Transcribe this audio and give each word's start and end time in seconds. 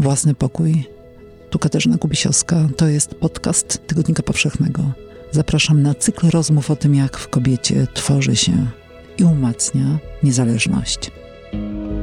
Własny 0.00 0.34
pokój. 0.34 0.84
Tu 1.50 1.58
Katarzyna 1.58 1.98
Kubisiowska. 1.98 2.68
To 2.76 2.88
jest 2.88 3.14
podcast 3.14 3.86
Tygodnika 3.86 4.22
Powszechnego. 4.22 4.82
Zapraszam 5.30 5.82
na 5.82 5.94
cykl 5.94 6.30
rozmów 6.30 6.70
o 6.70 6.76
tym, 6.76 6.94
jak 6.94 7.16
w 7.16 7.28
kobiecie 7.28 7.86
tworzy 7.94 8.36
się 8.36 8.52
i 9.18 9.24
umacnia 9.24 9.98
niezależność. 10.22 11.10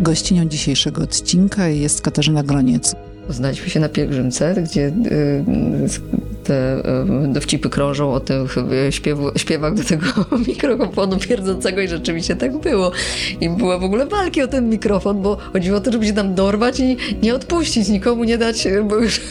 Gościnią 0.02 0.46
dzisiejszego 0.46 1.04
odcinka 1.04 1.68
jest 1.68 2.02
Katarzyna 2.02 2.44
Groniec. 2.44 2.96
Poznaliśmy 3.28 3.70
się 3.70 3.80
na 3.80 3.90
pielgrzymce, 3.90 4.64
gdzie 4.64 4.88
y, 4.88 4.94
te 6.48 6.80
y, 7.26 7.28
dowcipy 7.28 7.70
krążą 7.70 8.14
o 8.14 8.20
tych 8.20 8.56
śpiewu, 8.90 9.32
śpiewach 9.36 9.74
do 9.74 9.84
tego 9.84 10.06
mikrofonu 10.48 11.18
pierdzącego 11.18 11.82
i 11.82 11.88
rzeczywiście 11.88 12.36
tak 12.36 12.58
było. 12.58 12.92
I 13.42 13.50
była 13.50 13.78
w 13.78 13.84
ogóle 13.84 14.06
walki 14.06 14.42
o 14.42 14.48
ten 14.48 14.70
mikrofon, 14.70 15.22
bo 15.22 15.38
chodziło 15.54 15.78
o 15.78 15.82
to, 15.82 15.92
żeby 15.92 16.06
się 16.06 16.14
tam 16.14 16.36
dorwać 16.36 16.80
i 16.80 16.98
nie 17.24 17.36
odpuścić, 17.36 17.90
nikomu 17.90 18.24
nie 18.24 18.38
dać, 18.38 18.66
już 19.02 19.22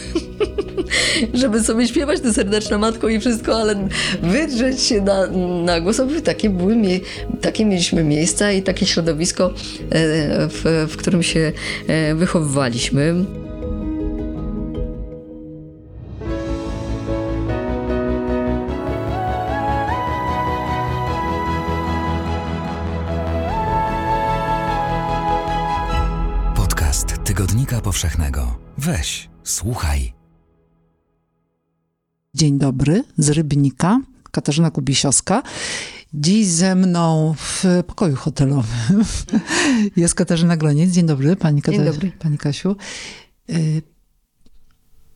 żeby 1.41 1.61
sobie 1.61 1.89
śpiewać 1.89 2.21
tę 2.21 2.33
serdeczną 2.33 2.79
matką 2.79 3.09
i 3.09 3.21
wszystko, 3.21 3.57
ale 3.57 3.89
wydrzeć 4.23 4.83
się 4.83 5.01
na, 5.01 5.27
na 5.65 5.81
głos. 5.81 6.01
Takie, 6.25 6.51
były, 6.51 6.77
takie 7.41 7.65
mieliśmy 7.65 8.05
miejsca 8.05 8.53
i 8.53 8.63
takie 8.63 8.87
środowisko, 8.87 9.47
e, 9.47 9.53
w, 10.49 10.87
w 10.89 10.97
którym 10.97 11.23
się 11.23 11.53
e, 11.87 12.15
wychowywaliśmy. 12.15 13.25
Powszechnego. 27.97 28.59
Weź, 28.79 29.29
słuchaj. 29.45 30.13
Dzień 32.35 32.59
dobry, 32.59 33.05
z 33.19 33.29
Rybnika, 33.31 34.01
Katarzyna 34.31 34.71
Kubisiowska. 34.71 35.43
Dziś 36.15 36.47
ze 36.47 36.75
mną 36.75 37.35
w 37.39 37.65
pokoju 37.87 38.17
hotelowym 38.17 39.05
jest 39.97 40.15
Katarzyna 40.15 40.57
Groniec. 40.57 40.91
Dzień 40.91 41.07
dobry, 41.07 41.37
pani, 41.37 41.63
Kata- 41.63 41.77
Dzień 41.77 41.85
dobry. 41.85 42.13
pani 42.19 42.39
Kasiu. 42.39 42.77
Y, 43.51 43.83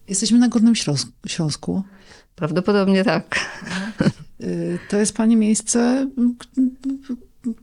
Jesteśmy 0.08 0.38
na 0.38 0.48
Górnym 0.48 0.74
Śląsku. 0.74 1.10
Śląsku. 1.26 1.82
Prawdopodobnie 2.34 3.04
tak. 3.04 3.40
Y, 4.40 4.78
To 4.90 4.96
jest 4.96 5.16
pani 5.16 5.36
miejsce, 5.36 6.10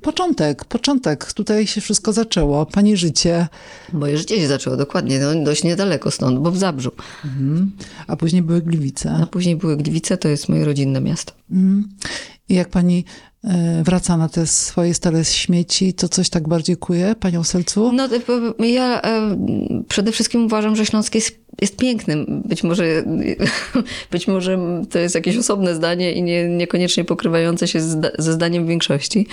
początek, 0.01 0.65
początek. 0.65 1.33
Tutaj 1.33 1.67
się 1.67 1.81
wszystko 1.81 2.13
zaczęło. 2.13 2.65
Pani 2.65 2.97
życie, 2.97 3.47
Moje 3.93 4.17
życie 4.17 4.37
się 4.37 4.47
zaczęło 4.47 4.77
dokładnie, 4.77 5.19
no, 5.19 5.43
dość 5.43 5.63
niedaleko 5.63 6.11
stąd, 6.11 6.39
bo 6.39 6.51
w 6.51 6.57
Zabrzu. 6.57 6.91
Mhm. 7.25 7.71
a 8.07 8.15
później 8.15 8.41
były 8.41 8.61
Gliwice. 8.61 9.19
A 9.23 9.25
później 9.25 9.55
były 9.55 9.77
Gliwice, 9.77 10.17
to 10.17 10.27
jest 10.27 10.49
moje 10.49 10.65
rodzinne 10.65 11.01
miasto. 11.01 11.33
Mhm. 11.51 11.89
I 12.49 12.53
jak 12.53 12.69
pani 12.69 13.05
wraca 13.83 14.17
na 14.17 14.29
te 14.29 14.47
swoje 14.47 14.93
stare 14.93 15.25
śmieci, 15.25 15.93
to 15.93 16.09
coś 16.09 16.29
tak 16.29 16.47
bardziej 16.47 16.77
kuje 16.77 17.15
panią 17.19 17.43
sercu? 17.43 17.91
No, 17.93 18.09
to, 18.09 18.63
ja 18.63 19.01
e, 19.01 19.37
przede 19.87 20.11
wszystkim 20.11 20.45
uważam, 20.45 20.75
że 20.75 20.85
Śląsk 20.85 21.15
jest, 21.15 21.39
jest 21.61 21.77
pięknym. 21.77 22.41
Być 22.45 22.63
może, 22.63 23.03
być 24.11 24.27
może 24.27 24.59
to 24.89 24.99
jest 24.99 25.15
jakieś 25.15 25.37
osobne 25.37 25.75
zdanie 25.75 26.13
i 26.13 26.23
nie, 26.23 26.49
niekoniecznie 26.49 27.05
pokrywające 27.05 27.67
się 27.67 27.81
ze 28.17 28.33
zdaniem 28.33 28.67
większości, 28.67 29.27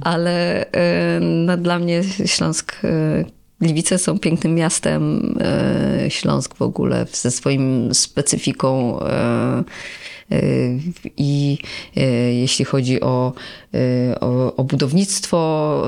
ale 0.00 0.66
e, 0.72 1.20
no, 1.20 1.56
dla 1.56 1.78
mnie 1.78 2.02
Śląsk. 2.24 2.76
Gliwice 3.60 3.98
są 3.98 4.18
pięknym 4.18 4.54
miastem, 4.54 5.34
e, 5.40 6.10
Śląsk 6.10 6.56
w 6.56 6.62
ogóle 6.62 7.06
ze 7.12 7.30
swoim 7.30 7.94
specyfiką. 7.94 9.00
E, 9.00 9.64
i 11.16 11.58
e, 11.96 12.02
jeśli 12.34 12.64
chodzi 12.64 13.00
o, 13.00 13.32
o, 14.20 14.56
o 14.56 14.64
budownictwo, 14.64 15.82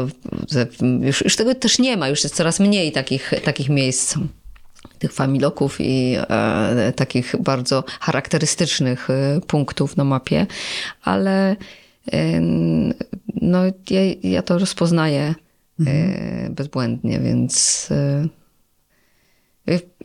już, 1.01 1.21
już 1.25 1.37
tego 1.37 1.55
też 1.55 1.79
nie 1.79 1.97
ma, 1.97 2.09
już 2.09 2.25
jest 2.25 2.37
coraz 2.37 2.61
mniej 2.61 2.93
takich, 2.93 3.33
takich 3.45 3.69
miejsc 3.69 4.15
tych 4.99 5.13
familoków 5.13 5.77
i 5.81 6.17
takich 6.97 7.35
bardzo 7.41 7.85
charakterystycznych 8.01 9.09
punktów 9.47 9.97
na 9.97 10.05
mapie, 10.05 10.47
ale 11.03 11.57
no, 13.43 13.59
ja, 13.91 14.01
ja 14.23 14.43
to 14.43 14.59
rozpoznaję 14.59 15.35
e, 15.87 16.51
bezbłędnie, 16.51 17.21
więc 17.21 17.89
e, 17.91 18.29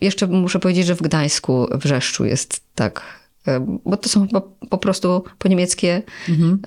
jeszcze 0.01 0.27
muszę 0.27 0.59
powiedzieć, 0.59 0.85
że 0.85 0.95
w 0.95 1.01
Gdańsku, 1.01 1.67
w 1.71 1.83
Wrzeszczu 1.83 2.25
jest 2.25 2.61
tak 2.75 3.23
E, 3.47 3.77
bo 3.85 3.97
to 3.97 4.09
są 4.09 4.27
po, 4.27 4.41
po 4.69 4.77
prostu 4.77 5.23
po 5.37 5.47
niemieckie 5.47 6.01
Mhm. 6.29 6.59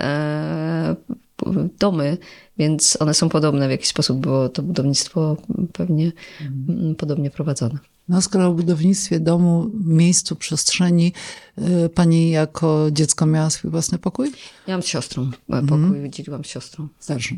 domy, 1.79 2.19
więc 2.59 2.97
one 3.01 3.15
są 3.15 3.29
podobne 3.29 3.69
w 3.69 3.71
jakiś 3.71 3.89
sposób, 3.89 4.21
było 4.21 4.49
to 4.49 4.63
budownictwo 4.63 5.37
pewnie 5.73 6.13
mm, 6.41 6.95
podobnie 6.95 7.31
prowadzone. 7.31 7.79
No, 8.09 8.23
skoro 8.23 8.47
o 8.49 8.53
budownictwie 8.53 9.21
domu, 9.21 9.71
miejscu, 9.85 10.37
przestrzeni, 10.37 11.13
y, 11.59 11.89
pani 11.89 12.31
jako 12.31 12.87
dziecko 12.93 13.27
miała 13.27 13.51
swój 13.51 13.71
własny 13.71 13.99
pokój? 13.99 14.33
Ja 14.67 14.75
mam 14.75 14.83
z 14.83 14.87
siostrą 14.87 15.31
e, 15.51 15.63
pokój, 15.63 16.11
dzieliłam 16.11 16.45
z 16.45 16.49
siostrą. 16.49 16.89
Starszą. 16.99 17.37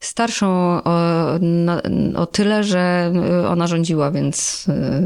Starszą 0.00 0.46
o, 0.84 1.38
na, 1.40 1.82
o 2.16 2.26
tyle, 2.26 2.64
że 2.64 3.12
e, 3.14 3.48
ona 3.48 3.66
rządziła, 3.66 4.10
więc 4.10 4.66
e, 4.68 5.02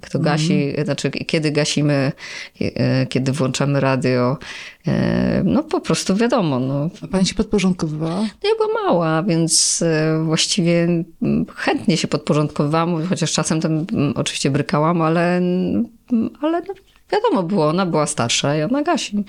kto 0.00 0.18
gasi, 0.18 0.74
znaczy 0.84 1.10
kiedy 1.10 1.52
gasimy, 1.52 2.12
e, 2.60 3.06
kiedy 3.06 3.32
włączamy 3.32 3.80
radio, 3.80 4.38
e, 4.86 5.42
no 5.44 5.62
po 5.62 5.80
prostu 5.80 6.16
wiadomo, 6.16 6.60
no, 6.60 6.90
A 7.02 7.06
pani 7.06 7.26
się 7.26 7.34
podporządkowywała? 7.34 8.20
No 8.20 8.48
ja 8.48 8.54
była 8.56 8.82
mała, 8.84 9.22
więc 9.22 9.82
e, 9.82 10.22
właściwie 10.24 11.04
chętnie 11.56 11.96
się 11.96 12.08
podporządkowałam, 12.08 13.06
chociaż 13.06 13.32
czasem 13.32 13.60
tam 13.60 13.86
oczywiście 14.14 14.50
brykałam, 14.50 15.02
ale, 15.02 15.40
ale 16.40 16.62
no, 16.68 16.74
wiadomo 17.12 17.42
było, 17.42 17.68
ona 17.68 17.86
była 17.86 18.06
starsza 18.06 18.56
i 18.56 18.62
ona 18.62 18.82
gasi. 18.82 19.24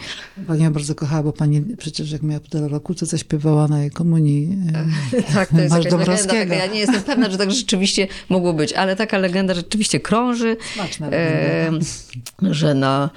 Pani 0.47 0.63
ją 0.63 0.73
bardzo 0.73 0.95
kochała, 0.95 1.23
bo 1.23 1.33
pani 1.33 1.61
przecież 1.77 2.11
jak 2.11 2.23
miała 2.23 2.39
półtora 2.39 2.67
roku, 2.67 2.95
to 2.95 3.05
zaśpiewała 3.05 3.67
na 3.67 3.81
jej 3.81 3.91
komunii. 3.91 4.57
y, 5.13 5.23
Tak, 5.33 5.49
to 5.49 5.61
jest 5.61 5.75
Masz 5.75 5.85
jakaś 5.85 6.07
legenda. 6.07 6.33
Taka, 6.33 6.55
ja 6.55 6.67
nie 6.67 6.79
jestem 6.79 7.03
pewna, 7.03 7.29
że 7.29 7.37
tak 7.37 7.51
rzeczywiście 7.51 8.07
mogło 8.29 8.53
być, 8.53 8.73
ale 8.73 8.95
taka 8.95 9.17
legenda 9.17 9.53
rzeczywiście 9.53 9.99
krąży, 9.99 10.57
Smaczna 10.73 11.09
e, 11.11 11.71
że, 12.41 12.73
na, 12.73 13.09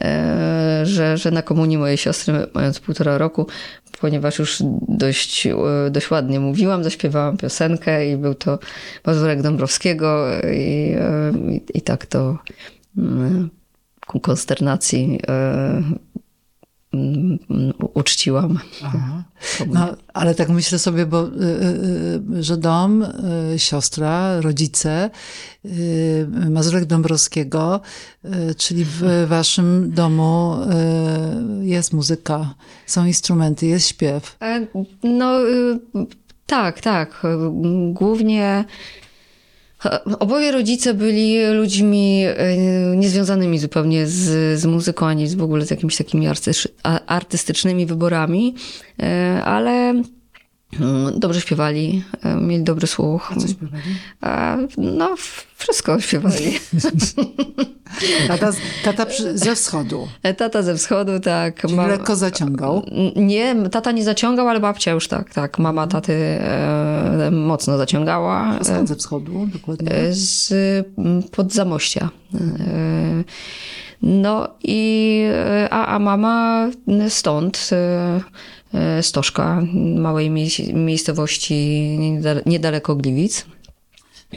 e, 0.00 0.80
że, 0.84 1.18
że 1.18 1.30
na 1.30 1.42
komunii 1.42 1.78
mojej 1.78 1.96
siostry, 1.96 2.46
mając 2.54 2.80
półtora 2.80 3.18
roku, 3.18 3.46
ponieważ 4.00 4.38
już 4.38 4.58
dość, 4.88 5.46
e, 5.46 5.54
dość 5.90 6.10
ładnie 6.10 6.40
mówiłam, 6.40 6.84
zaśpiewałam 6.84 7.36
piosenkę 7.36 8.12
i 8.12 8.16
był 8.16 8.34
to 8.34 8.58
Mazurek 9.06 9.42
Dąbrowskiego 9.42 10.26
i, 10.52 10.94
e, 10.98 11.32
i, 11.50 11.78
i 11.78 11.82
tak 11.82 12.06
to 12.06 12.38
mm, 12.98 13.50
ku 14.06 14.20
konsternacji 14.20 15.18
e, 15.28 15.82
mm, 16.92 17.38
uczciłam. 17.94 18.58
No, 19.72 19.96
ale 20.14 20.34
tak 20.34 20.48
myślę 20.48 20.78
sobie, 20.78 21.06
bo, 21.06 21.26
y, 21.26 21.30
y, 22.38 22.42
że 22.42 22.56
dom, 22.56 23.06
siostra, 23.56 24.40
rodzice, 24.40 25.10
Mazurek 26.50 26.84
Dąbrowskiego, 26.84 27.80
czyli 28.56 28.84
w 28.84 29.26
waszym 29.28 29.90
domu 29.90 30.56
jest 31.60 31.92
muzyka, 31.92 32.54
są 32.86 33.06
instrumenty, 33.06 33.66
jest 33.66 33.88
śpiew. 33.88 34.36
E, 34.42 34.66
No 35.02 35.38
tak, 36.46 36.80
tak. 36.80 37.22
Głównie 37.92 38.44
e, 38.44 38.64
oboje 40.18 40.52
rodzice 40.52 40.94
byli 40.94 41.46
ludźmi 41.46 42.24
e, 42.26 42.56
niezwiązanymi 42.96 43.58
zupełnie 43.58 44.06
z, 44.06 44.60
z 44.60 44.66
muzyką, 44.66 45.06
ani 45.06 45.28
z 45.28 45.34
w 45.34 45.42
ogóle 45.42 45.66
z 45.66 45.70
jakimiś 45.70 45.96
takimi 45.96 46.26
artystycznymi 47.06 47.86
wyborami, 47.86 48.54
e, 49.02 49.42
ale 49.44 50.02
dobrze 51.16 51.40
śpiewali, 51.40 52.02
e, 52.22 52.34
mieli 52.36 52.64
dobry 52.64 52.86
słuch. 52.86 53.32
Co 53.40 53.48
śpiewali? 53.48 53.82
A, 54.20 54.56
No, 54.78 55.14
wszystko 55.56 56.00
śpiewali. 56.00 56.52
Tata, 58.28 58.52
z- 58.52 58.56
tata 58.84 59.06
przy, 59.06 59.38
ze 59.38 59.54
wschodu, 59.54 60.08
Tata 60.36 60.62
ze 60.62 60.74
wschodu, 60.76 61.20
tak. 61.20 61.60
czyli 61.60 61.74
ma- 61.74 61.86
lekko 61.86 62.16
zaciągał. 62.16 62.82
Nie, 63.16 63.56
tata 63.70 63.92
nie 63.92 64.04
zaciągał, 64.04 64.48
ale 64.48 64.60
babcia 64.60 64.90
już 64.90 65.08
tak, 65.08 65.34
tak. 65.34 65.58
Mama 65.58 65.86
taty 65.86 66.12
e, 66.12 67.30
mocno 67.32 67.78
zaciągała. 67.78 68.36
A 68.60 68.64
skąd 68.64 68.88
ze 68.88 68.96
wschodu 68.96 69.46
dokładnie? 69.52 69.92
E, 69.92 70.12
z 70.12 70.52
mm, 70.98 71.22
pod 71.22 71.52
Zamościa. 71.52 72.08
E, 72.34 72.38
No 74.02 74.48
i 74.64 75.22
e, 75.32 75.68
a, 75.72 75.86
a 75.86 75.98
mama 75.98 76.68
stąd, 77.08 77.70
e, 77.72 77.76
e, 77.76 78.20
Stożka, 79.02 79.62
małej 79.96 80.30
mie- 80.30 80.72
miejscowości 80.74 81.54
niedale- 82.00 82.42
niedaleko 82.46 82.96
Gliwic. 82.96 83.46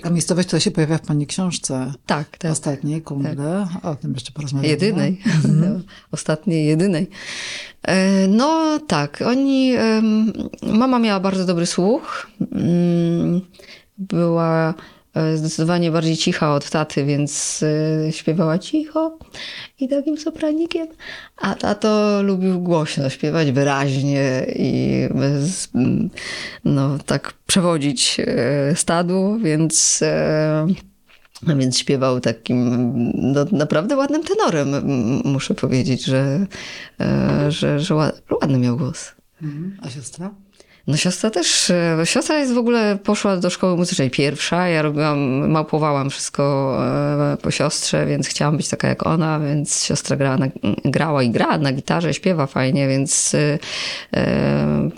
Ta 0.04 0.10
miejscowość, 0.10 0.48
która 0.48 0.60
się 0.60 0.72
pojawia 0.72 0.98
w 0.98 1.02
Pani 1.02 1.28
książce 1.28 1.94
Tak, 2.06 2.38
tak. 2.38 2.52
ostatniej, 2.52 3.02
Kumle, 3.02 3.68
o 3.84 3.96
tym 3.96 4.14
jeszcze 4.14 4.32
porozmawiamy. 4.32 4.68
Jedynej. 4.72 5.22
No, 5.62 5.80
ostatniej, 6.12 6.66
jedynej. 6.68 7.08
E, 7.84 8.28
No 8.28 8.80
tak, 8.88 9.24
oni. 9.28 9.74
Mama 10.64 11.00
miała 11.00 11.20
bardzo 11.20 11.46
dobry 11.46 11.66
słuch. 11.66 12.28
Mm, 12.52 13.42
Była 13.98 14.70
e, 14.70 14.74
zdecydowanie 15.36 15.92
bardziej 15.92 16.18
cicha 16.18 16.54
od 16.56 16.70
taty, 16.70 17.06
więc 17.06 17.64
e, 18.08 18.12
śpiewała 18.12 18.60
cicho 18.60 19.18
i 19.80 19.88
takim 19.90 20.18
sopranikiem. 20.18 20.88
A 21.38 21.56
tato 21.56 22.22
lubił 22.24 22.60
głośno 22.60 23.10
śpiewać, 23.10 23.52
wyraźnie 23.52 24.46
i 24.56 25.02
z- 25.40 25.68
m, 25.76 26.10
no, 26.66 26.98
tak 27.06 27.34
przewodzić 27.48 28.18
e, 28.20 28.76
stadu, 28.76 29.38
więc. 29.44 30.00
e, 30.02 30.68
a 31.48 31.56
więc 31.56 31.78
śpiewał 31.80 32.20
takim 32.20 32.58
no, 33.34 33.46
naprawdę 33.52 33.96
ładnym 33.96 34.24
tenorem. 34.24 34.68
Muszę 35.26 35.54
powiedzieć, 35.54 36.06
że, 36.06 36.46
e, 37.00 37.52
że, 37.52 37.80
że 37.80 37.94
ła- 37.94 38.12
ładny 38.42 38.58
miał 38.60 38.78
głos. 38.78 39.12
A 39.82 39.90
siostra? 39.90 40.32
No 40.88 40.98
siostra 40.98 41.30
też, 41.30 41.70
e, 41.70 41.98
siostra 42.04 42.40
jest 42.40 42.54
w 42.54 42.58
ogóle, 42.58 42.98
poszła 43.04 43.38
do 43.38 43.50
szkoły 43.50 43.78
muzycznej 43.78 44.12
pierwsza, 44.12 44.68
ja 44.68 44.82
robiłam, 44.82 45.50
małpowałam 45.50 46.10
wszystko 46.10 46.78
e, 47.34 47.38
po 47.38 47.52
siostrze, 47.52 48.06
więc 48.06 48.28
chciałam 48.28 48.58
być 48.58 48.70
taka 48.70 48.88
jak 48.88 49.08
ona, 49.08 49.40
więc 49.40 49.84
siostra 49.84 50.18
grała, 50.18 50.38
na, 50.38 50.48
grała 50.86 51.24
i 51.24 51.30
gra 51.30 51.58
na 51.58 51.74
gitarze, 51.74 52.14
śpiewa 52.14 52.48
fajnie, 52.48 52.88
więc 52.88 53.36
e, 54.14 54.90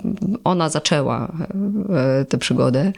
ona 0.44 0.69
zaczęła 0.69 1.31
tę 2.30 2.38
przygodę, 2.38 2.94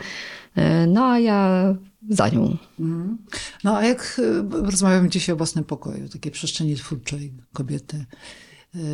no 0.88 1.06
a 1.06 1.20
ja 1.20 1.74
za 2.10 2.30
nią. 2.30 2.58
Mhm. 2.80 3.18
No 3.64 3.78
a 3.78 3.86
jak 3.86 4.22
rozmawiamy 4.52 5.10
dzisiaj 5.10 5.34
o 5.34 5.38
własnym 5.38 5.64
pokoju, 5.64 6.10
takiej 6.10 6.32
przestrzeni 6.32 6.76
twórczej 6.76 7.34
kobiety. 7.54 8.06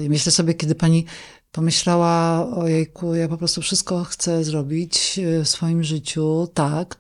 Myślę 0.10 0.32
sobie, 0.32 0.54
kiedy 0.54 0.76
pani 0.76 1.06
pomyślała, 1.52 2.46
ojejku, 2.56 3.16
ja 3.16 3.28
po 3.28 3.38
prostu 3.38 3.62
wszystko 3.62 4.04
chcę 4.04 4.44
zrobić 4.44 5.20
y, 5.20 5.44
w 5.44 5.50
swoim 5.50 5.84
życiu 5.84 6.48
tak, 6.54 6.98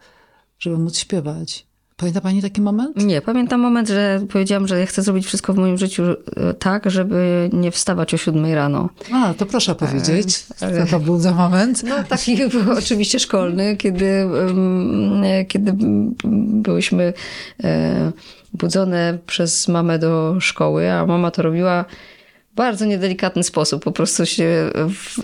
żeby 0.59 0.77
móc 0.77 0.97
śpiewać. 0.97 1.67
Pamięta 1.97 2.21
pani 2.21 2.41
taki 2.41 2.61
moment? 2.61 2.97
Nie, 2.97 3.21
pamiętam 3.21 3.59
moment, 3.61 3.87
że 3.87 4.21
powiedziałam, 4.29 4.67
że 4.67 4.79
ja 4.79 4.85
chcę 4.85 5.01
zrobić 5.01 5.25
wszystko 5.25 5.53
w 5.53 5.57
moim 5.57 5.77
życiu 5.77 6.03
e, 6.03 6.53
tak, 6.53 6.91
żeby 6.91 7.49
nie 7.53 7.71
wstawać 7.71 8.13
o 8.13 8.17
siódmej 8.17 8.55
rano. 8.55 8.89
A, 9.13 9.33
to 9.33 9.45
proszę 9.45 9.75
powiedzieć, 9.75 10.37
co 10.37 10.65
to 10.91 10.99
był 10.99 11.19
za 11.19 11.31
moment. 11.31 11.83
No 11.83 12.03
taki 12.03 12.37
oczywiście 12.77 13.19
szkolny, 13.19 13.77
kiedy, 13.77 14.05
e, 15.23 15.45
kiedy 15.45 15.73
byłyśmy 16.61 17.13
e, 17.63 18.11
budzone 18.53 19.17
przez 19.25 19.67
mamę 19.67 19.99
do 19.99 20.35
szkoły, 20.39 20.91
a 20.91 21.05
mama 21.05 21.31
to 21.31 21.41
robiła 21.41 21.85
bardzo 22.57 22.85
niedelikatny 22.85 23.43
sposób. 23.43 23.83
Po 23.83 23.91
prostu 23.91 24.25
się 24.25 24.71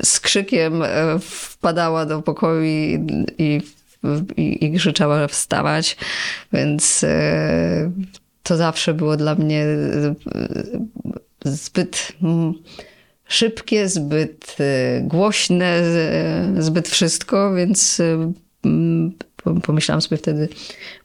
z 0.04 0.20
krzykiem 0.20 0.84
e, 0.84 1.20
wpadała 1.20 2.06
do 2.06 2.22
pokoju 2.22 2.64
i, 2.64 3.08
i, 3.38 3.62
i, 4.38 4.66
i 4.66 4.78
krzyczała 4.78 5.28
wstawać, 5.28 5.98
więc 6.54 7.04
e, 7.04 7.92
to 8.44 8.58
zawsze 8.58 8.94
było 8.94 9.18
dla 9.18 9.36
mnie 9.36 9.66
e, 9.66 10.16
zbyt 11.46 12.14
szybkie, 13.28 13.90
zbyt 13.90 14.58
głośne, 15.02 15.82
zbyt 16.60 16.88
wszystko, 16.90 17.54
więc 17.54 18.02
pomyślałam 19.64 20.02
sobie 20.02 20.18
wtedy 20.18 20.50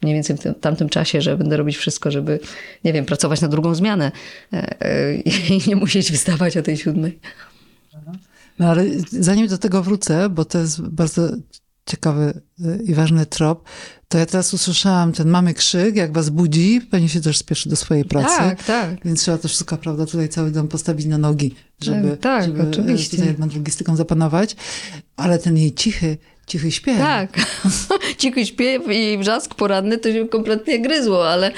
mniej 0.01 0.15
więcej 0.15 0.37
w 0.37 0.39
tym, 0.39 0.55
tamtym 0.55 0.89
czasie, 0.89 1.21
że 1.21 1.37
będę 1.37 1.57
robić 1.57 1.77
wszystko, 1.77 2.11
żeby, 2.11 2.39
nie 2.83 2.93
wiem, 2.93 3.05
pracować 3.05 3.41
na 3.41 3.47
drugą 3.47 3.75
zmianę 3.75 4.11
e, 4.53 4.81
e, 4.81 5.15
i 5.15 5.61
nie 5.67 5.75
musieć 5.75 6.11
wstawać 6.11 6.57
o 6.57 6.61
tej 6.61 6.77
siódmej. 6.77 7.19
No 8.59 8.67
ale 8.67 8.85
zanim 9.11 9.47
do 9.47 9.57
tego 9.57 9.83
wrócę, 9.83 10.29
bo 10.29 10.45
to 10.45 10.59
jest 10.59 10.81
bardzo 10.81 11.29
ciekawy 11.89 12.41
y, 12.59 12.83
i 12.83 12.93
ważny 12.93 13.25
trop, 13.25 13.69
to 14.07 14.17
ja 14.17 14.25
teraz 14.25 14.53
usłyszałam 14.53 15.11
ten 15.11 15.29
mamy 15.29 15.53
krzyk, 15.53 15.95
jak 15.95 16.13
was 16.13 16.29
budzi, 16.29 16.81
pani 16.81 17.09
się 17.09 17.21
też 17.21 17.37
spieszy 17.37 17.69
do 17.69 17.75
swojej 17.75 18.05
pracy. 18.05 18.37
Tak, 18.37 18.63
tak. 18.63 19.05
Więc 19.05 19.21
trzeba 19.21 19.37
to 19.37 19.47
wszystko, 19.47 19.77
prawda, 19.77 20.05
tutaj 20.05 20.29
cały 20.29 20.51
dom 20.51 20.67
postawić 20.67 21.05
na 21.05 21.17
nogi, 21.17 21.55
żeby, 21.81 22.17
Tak, 22.17 22.45
żeby 22.45 22.61
e, 22.61 22.69
oczywiście. 22.69 23.17
tutaj 23.17 23.35
nad 23.37 23.55
logistyką 23.55 23.95
zapanować. 23.95 24.55
Ale 25.15 25.39
ten 25.39 25.57
jej 25.57 25.73
cichy, 25.73 26.17
cichy 26.49 26.71
śpiew. 26.71 26.97
Tak. 26.97 27.29
Cichy 28.17 28.45
śpiew 28.45 28.83
i 28.91 29.17
wrzask 29.17 29.55
poranny 29.55 29.97
to 29.97 30.11
się 30.11 30.27
kompletnie 30.27 30.81
gryzło, 30.81 31.29
ale, 31.29 31.51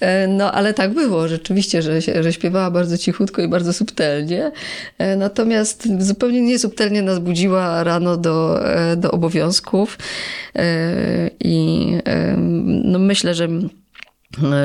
e, 0.00 0.28
no, 0.28 0.52
ale 0.52 0.74
tak 0.74 0.94
było 0.94 1.28
rzeczywiście, 1.28 1.82
że, 1.82 2.00
że 2.00 2.32
śpiewała 2.32 2.70
bardzo 2.70 2.98
cichutko 2.98 3.42
i 3.42 3.48
bardzo 3.48 3.72
subtelnie. 3.72 4.52
E, 4.98 5.16
Natomiast 5.16 5.88
zupełnie 5.98 6.42
niesubtelnie 6.42 7.02
nas 7.02 7.18
budziła 7.18 7.84
rano 7.84 8.16
do, 8.16 8.66
e, 8.74 8.96
do 8.96 9.10
obowiązków 9.10 9.98
i 11.40 11.86
no, 12.84 12.98
myślę, 12.98 13.34
że 13.34 13.48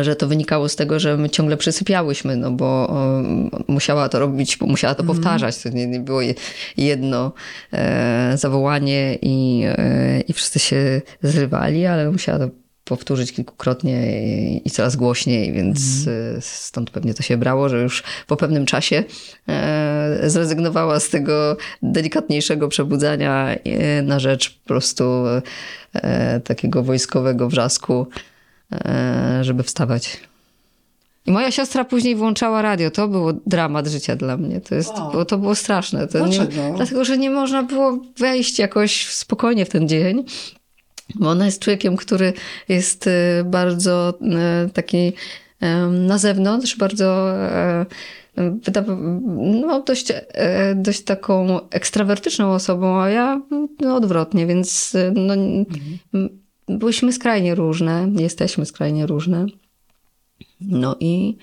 że 0.01 0.15
to 0.15 0.27
wynikało 0.27 0.69
z 0.69 0.75
tego, 0.75 0.99
że 0.99 1.17
my 1.17 1.29
ciągle 1.29 1.57
przysypiałyśmy, 1.57 2.35
no 2.35 2.51
bo 2.51 2.65
o, 2.89 3.21
musiała 3.67 4.09
to 4.09 4.19
robić, 4.19 4.57
bo 4.57 4.65
musiała 4.65 4.95
to 4.95 5.03
powtarzać. 5.03 5.57
To 5.57 5.69
nie, 5.69 5.87
nie 5.87 5.99
było 5.99 6.21
je- 6.21 6.33
jedno 6.77 7.31
e, 7.73 8.33
zawołanie 8.37 9.17
i, 9.21 9.63
e, 9.67 10.21
i 10.21 10.33
wszyscy 10.33 10.59
się 10.59 11.01
zrywali, 11.23 11.85
ale 11.85 12.11
musiała 12.11 12.39
to 12.39 12.49
powtórzyć 12.83 13.31
kilkukrotnie 13.33 14.21
i, 14.27 14.61
i 14.67 14.71
coraz 14.71 14.95
głośniej, 14.95 15.53
więc 15.53 15.79
e, 16.07 16.41
stąd 16.41 16.89
pewnie 16.89 17.13
to 17.13 17.23
się 17.23 17.37
brało, 17.37 17.69
że 17.69 17.81
już 17.81 18.03
po 18.27 18.37
pewnym 18.37 18.65
czasie 18.65 19.03
e, 19.49 20.19
zrezygnowała 20.29 20.99
z 20.99 21.09
tego 21.09 21.57
delikatniejszego 21.83 22.67
przebudzania 22.67 23.55
e, 23.55 24.01
na 24.01 24.19
rzecz 24.19 24.59
po 24.59 24.67
prostu 24.67 25.03
e, 25.93 26.39
takiego 26.39 26.83
wojskowego 26.83 27.49
wrzasku. 27.49 28.07
e, 28.15 28.30
żeby 29.41 29.63
wstawać. 29.63 30.17
I 31.25 31.31
moja 31.31 31.51
siostra 31.51 31.85
później 31.85 32.15
włączała 32.15 32.61
radio. 32.61 32.91
To 32.91 33.07
było 33.07 33.33
dramat 33.33 33.87
życia 33.87 34.15
dla 34.15 34.37
mnie. 34.37 34.61
To, 34.61 34.75
jest, 34.75 34.89
Wow. 34.97 35.11
było, 35.11 35.25
to 35.25 35.37
było 35.37 35.55
straszne. 35.55 36.07
To 36.07 36.27
nie, 36.27 36.47
dlatego, 36.75 37.05
że 37.05 37.17
nie 37.17 37.29
można 37.29 37.63
było 37.63 37.97
wejść 38.17 38.59
jakoś 38.59 39.05
spokojnie 39.07 39.65
w 39.65 39.69
ten 39.69 39.87
dzień. 39.87 40.23
Bo 41.15 41.29
ona 41.29 41.45
jest 41.45 41.61
człowiekiem, 41.61 41.95
który 41.97 42.33
jest 42.69 43.07
e, 43.07 43.43
bardzo 43.45 44.13
e, 44.21 44.69
taki 44.73 45.13
e, 45.61 45.77
na 45.87 46.17
zewnątrz, 46.17 46.77
bardzo 46.77 47.31
e, 47.41 47.85
no, 49.61 49.81
dość, 49.81 50.11
e, 50.11 50.75
dość 50.75 51.01
taką 51.03 51.59
ekstrawertyczną 51.69 52.53
osobą, 52.53 53.01
a 53.01 53.09
ja 53.09 53.41
no, 53.79 53.95
odwrotnie, 53.95 54.45
więc 54.47 54.95
e, 54.95 55.11
no, 55.15 55.33
m- 55.33 56.40
byłyśmy 56.77 57.13
skrajnie 57.13 57.55
różne, 57.55 58.07
jesteśmy 58.19 58.65
skrajnie 58.65 59.05
różne. 59.05 59.45
No 60.61 60.95
i, 60.99 61.37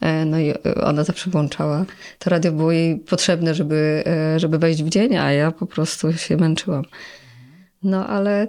e, 0.00 0.24
no 0.24 0.38
i 0.38 0.54
ona 0.82 1.04
zawsze 1.04 1.30
włączała. 1.30 1.84
To 2.18 2.30
radio 2.30 2.52
było 2.52 2.72
jej 2.72 2.98
potrzebne, 2.98 3.54
żeby, 3.54 4.04
e, 4.06 4.40
żeby 4.40 4.58
wejść 4.58 4.82
w 4.82 4.88
dzień, 4.88 5.16
a 5.16 5.32
ja 5.32 5.50
po 5.50 5.66
prostu 5.66 6.12
się 6.12 6.36
męczyłam. 6.36 6.84
No 7.82 8.06
ale 8.06 8.48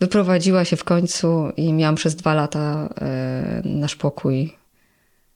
wyprowadziła 0.00 0.64
się 0.64 0.76
w 0.76 0.84
końcu 0.84 1.52
i 1.56 1.72
miałam 1.72 1.94
przez 1.94 2.16
dwa 2.16 2.34
lata 2.34 2.94
e, 3.00 3.62
nasz 3.64 3.96
pokój 3.96 4.52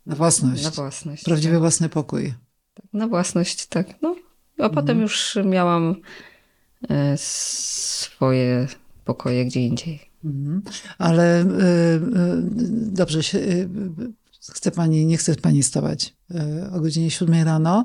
Na 0.07 0.15
własność. 0.15 0.65
na 0.65 0.71
własność. 0.71 1.25
Prawdziwy 1.25 1.59
własny 1.59 1.89
pokój. 1.89 2.35
Tak, 2.75 2.87
na 2.93 3.07
własność, 3.09 3.67
tak. 3.67 3.87
No. 4.03 4.17
A 4.59 4.69
potem 4.69 5.01
już 5.01 5.39
miałam 5.45 5.97
e, 6.91 7.17
swoje 7.17 8.67
pokoje 9.05 9.45
gdzie 9.45 9.61
indziej. 9.61 10.08
Mhm. 10.25 10.63
Ale 10.99 11.43
y, 11.43 11.47
y, 11.47 11.49
dobrze, 12.93 13.23
się, 13.23 13.39
y, 13.39 13.69
chce 14.53 14.71
pani, 14.71 15.07
nie 15.07 15.17
chce 15.17 15.35
pani 15.35 15.63
stawać 15.63 16.15
o 16.73 16.81
godzinie 16.81 17.11
7 17.11 17.45
rano, 17.45 17.85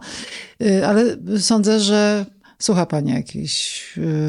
ale 0.84 1.18
sądzę, 1.40 1.80
że 1.80 2.26
słucha 2.64 2.86
pani 2.86 3.12
jakiejś 3.12 3.84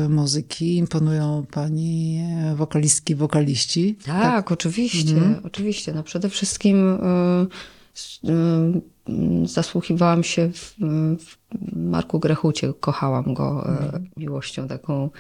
muzyki, 0.09 0.77
imponują 0.77 1.47
pani 1.51 2.19
e, 2.19 2.55
wokalistki, 2.55 3.15
wokaliści. 3.15 3.99
Tak, 4.07 4.53
oczywiście, 4.53 5.17
oczywiście. 5.45 5.93
No 5.93 6.03
przede 6.03 6.29
wszystkim 6.29 6.93
y, 6.93 8.29
y, 8.29 9.49
zasłuchiwałam 9.49 10.25
się 10.25 10.53
w, 10.53 10.75
w 11.19 11.37
Marku 11.77 12.21
Grechucie. 12.21 12.73
Kochałam 12.81 13.35
go 13.35 13.67
y, 13.97 14.21
miłością 14.21 14.69
taką 14.69 15.11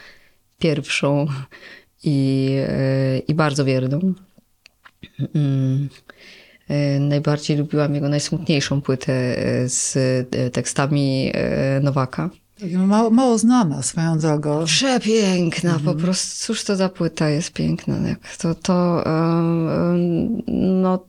pierwszą 0.58 1.26
i, 2.04 2.48
y, 2.68 3.18
i 3.28 3.34
bardzo 3.34 3.64
wierną. 3.64 4.14
Mm. 5.34 5.88
Y, 6.70 7.00
Najbardziej 7.00 7.56
lubiłam 7.56 7.94
jego 7.94 8.08
najsmutniejszą 8.08 8.80
płytę 8.80 9.12
y, 9.64 9.68
z 9.68 9.96
tekstami 10.52 11.32
Nowaka. 11.82 12.30
Mało, 12.76 13.10
mało 13.10 13.38
znana 13.38 13.82
swoją 13.82 14.18
drogą. 14.18 14.64
Przepiękna, 14.64 15.74
Mhm. 15.74 15.96
po 15.96 16.02
prostu. 16.02 16.46
Cóż 16.46 16.64
to 16.64 16.76
za 16.76 16.88
płyta 16.88 17.28
jest 17.30 17.52
piękna. 17.52 17.96
To, 18.38 18.54
to, 18.54 19.04
no, 20.82 21.04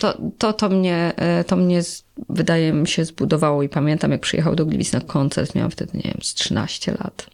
to, 0.00 0.18
to, 0.38 0.52
to, 0.52 0.68
mnie, 0.68 1.12
e, 1.16 1.44
to 1.44 1.56
mnie, 1.56 1.82
wydaje 2.28 2.72
mi 2.72 2.88
się, 2.88 3.04
zbudowało 3.04 3.62
i 3.62 3.68
pamiętam, 3.68 4.10
jak 4.10 4.20
przyjechał 4.20 4.54
do 4.56 4.66
Gliwic 4.66 4.92
na 4.92 5.00
koncert, 5.00 5.54
miałam 5.54 5.70
wtedy, 5.70 5.90
nie 5.94 6.02
wiem, 6.02 6.18
z 6.22 6.34
13 6.34 6.92
lat. 6.92 7.26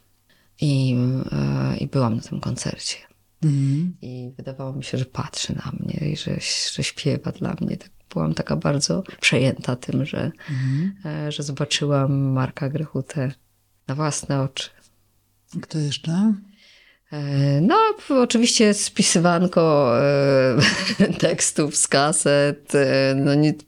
I, 0.61 0.95
e, 1.31 1.77
i 1.77 1.87
byłam 1.87 2.15
na 2.15 2.21
tym 2.21 2.39
koncercie. 2.39 2.97
Mhm. 3.43 3.93
I 4.01 4.31
wydawało 4.37 4.73
mi 4.73 4.83
się, 4.83 4.97
że 4.97 5.05
patrzy 5.05 5.55
na 5.55 5.71
mnie 5.79 6.09
i 6.09 6.17
że, 6.17 6.37
że 6.73 6.83
śpiewa 6.83 7.31
dla 7.31 7.55
mnie. 7.61 7.77
Tak, 7.77 7.91
byłam 8.13 8.33
taka 8.33 8.55
bardzo 8.55 9.03
przejęta 9.21 9.75
tym, 9.75 10.05
że, 10.05 10.31
e, 11.05 11.31
że 11.31 11.43
zobaczyłam 11.43 12.11
Marka 12.31 12.69
Grechutę 12.69 13.31
na 13.87 13.95
własne 13.95 14.41
oczy. 14.41 14.69
Kto 15.61 15.79
jeszcze? 15.79 16.33
E, 17.11 17.61
No, 17.61 17.75
oczywiście 18.09 18.73
spisywanko 18.73 19.93
e, 20.01 20.57
tekstów 21.19 21.75
z 21.75 21.87
kaset, 21.87 22.75
e, 22.75 23.15
no, 23.15 23.35
nic, 23.35 23.59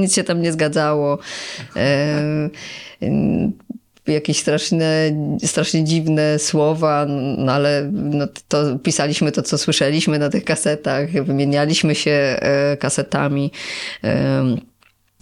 nic 0.00 0.14
się 0.14 0.24
tam 0.24 0.42
nie 0.42 0.52
zgadzało. 0.52 1.18
E, 1.76 2.50
jakieś 4.08 4.38
straszne, 4.38 5.10
strasznie 5.44 5.84
dziwne 5.84 6.38
słowa, 6.38 7.06
no 7.38 7.52
ale 7.52 7.90
no, 7.92 8.26
to 8.48 8.78
pisaliśmy 8.78 9.32
to, 9.32 9.42
co 9.42 9.58
słyszeliśmy 9.58 10.18
na 10.18 10.28
tych 10.28 10.44
kasetach, 10.44 11.10
wymienialiśmy 11.10 11.94
się 11.94 12.10
e, 12.10 12.76
kasetami. 12.76 13.52
E, 14.04 14.44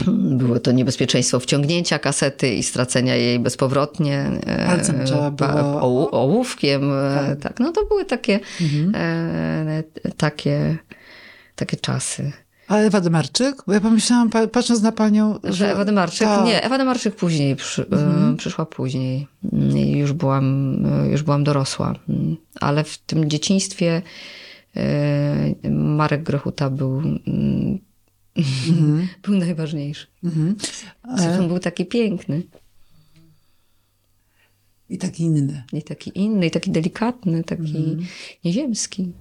było 0.09 0.61
to 0.61 0.73
niebezpieczeństwo 0.73 1.41
wciągnięcia 1.41 1.99
kasety 1.99 2.55
i 2.55 2.63
stracenia 2.63 3.17
jej 3.17 3.39
bezpowrotnie. 3.39 4.31
e, 4.47 4.67
Palcem 4.67 5.05
trzeba 5.05 5.31
było- 5.31 6.11
Ołówkiem, 6.11 6.91
tak. 7.27 7.41
tak. 7.41 7.61
No 7.61 7.73
to 7.73 7.87
były 7.87 8.05
takie, 8.05 8.41
e, 8.95 9.83
takie, 10.17 10.77
takie 11.57 11.77
czasy. 11.77 12.33
A 12.69 12.77
Ewa 12.77 13.01
Demarczyk? 13.01 13.57
Bo 13.67 13.73
ja 13.73 13.81
pomyślałam, 13.81 14.31
pa- 14.31 14.47
patrząc 14.47 14.83
na 14.83 14.93
panią, 14.93 15.39
Że 15.45 15.73
Ewa 15.73 15.85
Demarczyk? 15.85 16.29
Tak. 16.29 16.47
Nie, 16.47 16.63
Ewa 16.63 16.79
Demarczyk 16.79 17.17
później 17.17 17.57
przy, 17.57 17.83
e, 17.93 18.37
przyszła 18.37 18.67
później. 18.67 19.27
Mm, 19.53 19.77
Już 19.77 20.13
byłam, 20.13 20.77
e, 20.87 21.09
już 21.09 21.23
byłam 21.23 21.45
dorosła. 21.45 21.95
Mm, 22.09 22.37
Ale 22.61 22.85
w 22.85 22.99
tym 22.99 23.31
dzieciństwie 23.31 24.03
e, 24.77 25.71
Marek 25.71 26.23
Grochuta 26.23 26.71
był, 26.71 26.99
mm, 26.99 27.79
był 29.25 29.35
najważniejszy. 29.35 30.07
Mhm. 30.25 30.57
Zresztą 31.17 31.49
był 31.49 31.59
taki 31.59 31.87
piękny 31.87 32.43
I 34.91 34.99
taki 34.99 35.23
inny. 35.23 35.63
i 35.73 35.83
taki 35.83 36.13
inny, 36.15 36.47
i 36.47 36.51
taki 36.51 36.71
delikatny, 36.71 37.45
taki 37.45 37.97
nieziemski. 38.45 39.13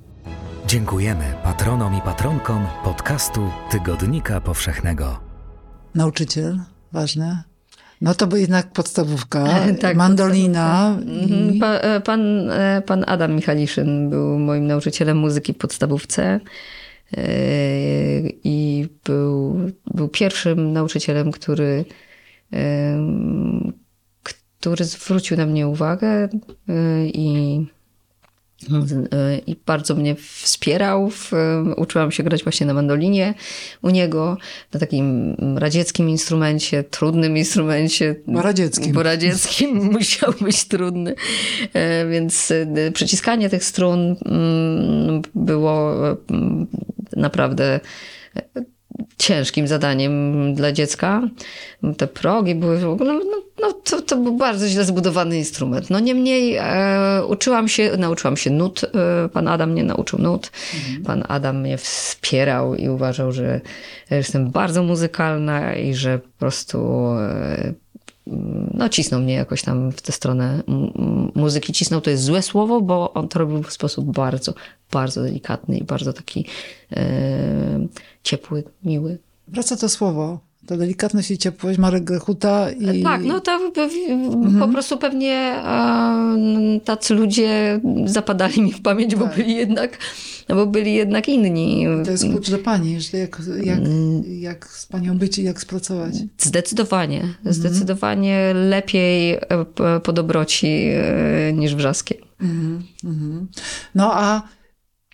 Dziękujemy 0.68 1.24
patronom 1.44 1.98
i 1.98 2.02
patronkom 2.02 2.68
podcastu 2.84 3.50
Tygodnika 3.72 4.42
Powszechnego. 4.42 5.20
Nauczyciel, 5.96 6.60
ważne. 6.92 7.44
No 8.02 8.14
to 8.14 8.28
by 8.28 8.42
jednak 8.42 8.72
podstawówka, 8.72 9.46
Tak, 9.82 9.98
mandolina. 9.98 10.98
Mhm. 11.08 11.54
I... 11.54 11.60
Pa, 11.60 11.74
e, 11.74 12.02
pan, 12.02 12.52
e, 12.52 12.82
pan 12.86 13.04
Adam 13.08 13.36
Michaliszyn 13.36 14.10
był 14.10 14.40
moim 14.40 14.68
nauczycielem 14.68 15.18
muzyki 15.18 15.54
w 15.54 15.58
podstawówce 15.58 16.24
e, 16.24 16.40
i 18.44 18.88
był, 19.06 19.56
był 19.94 20.08
pierwszym 20.08 20.74
nauczycielem, 20.74 21.32
który, 21.32 21.86
który 24.60 24.86
zwrócił 24.86 25.38
na 25.38 25.46
mnie 25.46 25.68
uwagę 25.68 26.30
i, 27.06 27.60
i 29.48 29.56
bardzo 29.66 29.96
mnie 29.96 30.16
wspierał. 30.16 31.12
Uczyłam 31.78 32.12
się 32.12 32.24
grać 32.24 32.44
właśnie 32.44 32.68
na 32.68 32.74
mandolinie 32.74 33.34
u 33.82 33.90
niego, 33.90 34.38
na 34.74 34.80
takim 34.80 35.36
radzieckim 35.58 36.10
instrumencie, 36.10 36.84
trudnym 36.84 37.38
instrumencie. 37.38 38.16
Bo 38.28 38.42
radzieckim. 38.42 38.94
Bo 38.94 39.04
radzieckim 39.04 39.84
musiał 39.94 40.34
być 40.42 40.66
trudny. 40.66 41.16
E, 41.74 42.08
Więc 42.08 42.52
e, 42.52 42.92
przyciskanie 42.92 43.50
tych 43.50 43.64
strun 43.64 44.16
mm, 44.26 45.22
było 45.36 45.94
mm, 46.30 46.68
naprawdę 47.16 47.80
ciężkim 49.18 49.68
zadaniem 49.68 50.56
dla 50.56 50.72
dziecka. 50.72 51.22
Te 51.98 52.08
progi 52.08 52.56
były 52.56 52.80
w 52.80 52.90
ogóle, 52.90 53.14
no, 53.14 53.44
no 53.62 53.74
to, 53.74 54.02
to 54.02 54.18
był 54.18 54.38
bardzo 54.38 54.68
źle 54.68 54.86
zbudowany 54.86 55.38
instrument. 55.38 55.90
No 55.90 56.00
niemniej 56.00 56.56
e, 56.60 57.26
uczyłam 57.28 57.68
się, 57.68 57.92
nauczyłam 57.98 58.38
się 58.38 58.50
nut. 58.50 58.82
E, 58.84 59.30
pan 59.30 59.48
Adam 59.48 59.72
mnie 59.72 59.84
nauczył 59.84 60.20
nut. 60.20 60.52
Pan 61.06 61.24
Adam 61.28 61.62
mnie 61.62 61.78
wspierał 61.78 62.76
i 62.76 62.90
uważał, 62.90 63.32
że 63.32 63.62
jestem 64.12 64.52
bardzo 64.52 64.84
muzykalna 64.84 65.76
i 65.76 65.94
że 65.94 66.20
po 66.20 66.40
prostu 66.40 67.08
e, 67.20 67.74
no, 68.74 68.90
cisnął 68.90 69.22
mnie 69.22 69.34
jakoś 69.34 69.62
tam 69.62 69.92
w 69.92 70.02
tę 70.02 70.12
stronę 70.12 70.64
muzyki. 71.36 71.74
Cisnął 71.74 72.02
to 72.02 72.10
jest 72.10 72.24
złe 72.24 72.42
słowo, 72.42 72.82
bo 72.82 73.14
on 73.14 73.28
to 73.28 73.40
robił 73.40 73.64
w 73.64 73.74
sposób 73.74 74.12
bardzo, 74.12 74.54
bardzo 74.92 75.24
delikatny 75.24 75.78
i 75.78 75.84
bardzo 75.84 76.14
taki 76.14 76.46
e, 76.92 77.88
ciepły, 78.24 78.64
miły. 78.84 79.18
Wraca 79.48 79.78
to 79.78 79.90
słowo. 79.90 80.40
To 80.68 80.78
delikatność 80.78 81.32
i 81.32 81.38
ciepłość 81.38 81.80
Marek 81.80 82.04
Grechuta 82.04 82.72
i... 82.72 83.04
Tak, 83.04 83.24
no 83.24 83.40
to 83.40 83.60
w- 83.60 84.60
po 84.60 84.68
prostu 84.68 84.98
pewnie 84.98 85.34
e, 85.34 86.80
tacy 86.86 87.14
ludzie 87.14 87.80
zapadali 88.06 88.62
mi 88.62 88.72
w 88.74 88.82
pamięć, 88.82 89.16
bo 89.16 89.28
byli 89.28 89.56
jednak, 89.56 89.98
bo 90.50 90.66
byli 90.66 90.94
jednak 90.94 91.30
inni. 91.30 91.86
To 92.06 92.12
jest 92.12 92.24
klucz 92.30 92.50
do 92.50 92.58
pani, 92.58 93.02
że 93.02 93.18
jak, 93.18 93.42
jak, 93.64 93.80
Mm. 93.80 94.24
jak 94.42 94.68
z 94.68 94.86
panią 94.86 95.18
być 95.18 95.38
i 95.40 95.44
jak 95.44 95.62
spracować. 95.62 96.14
Zdecydowanie, 96.38 97.24
zdecydowanie 97.46 98.54
lepiej 98.54 99.34
e, 99.34 99.40
po 100.04 100.14
dobroci 100.14 100.68
e, 100.68 101.54
niż 101.54 101.76
wrzaskiem. 101.76 102.18
Mhm, 102.42 102.84
mhm. 103.04 103.48
No 103.96 104.14
a 104.14 104.42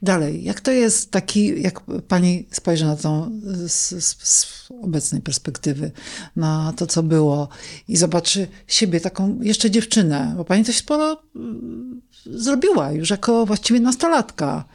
dalej, 0.02 0.44
jak 0.44 0.62
to 0.62 0.72
jest 0.72 1.12
taki, 1.12 1.62
jak 1.62 1.82
pani 2.08 2.46
spojrzy 2.52 2.86
na 2.86 2.96
tą 2.96 3.42
z, 3.68 4.06
z, 4.06 4.18
z 4.20 4.70
obecnej 4.82 5.22
perspektywy, 5.22 5.92
na 6.36 6.74
to, 6.78 6.88
co 6.88 7.04
było 7.04 7.50
i 7.88 7.98
zobaczy 7.98 8.48
siebie, 8.68 9.00
taką 9.00 9.40
jeszcze 9.42 9.72
dziewczynę, 9.72 10.34
bo 10.38 10.46
pani 10.46 10.66
coś 10.66 10.78
sporo 10.78 11.22
mm, 11.36 12.02
zrobiła 12.26 12.92
już 12.92 13.10
jako 13.10 13.46
właściwie 13.46 13.80
nastolatka. 13.80 14.66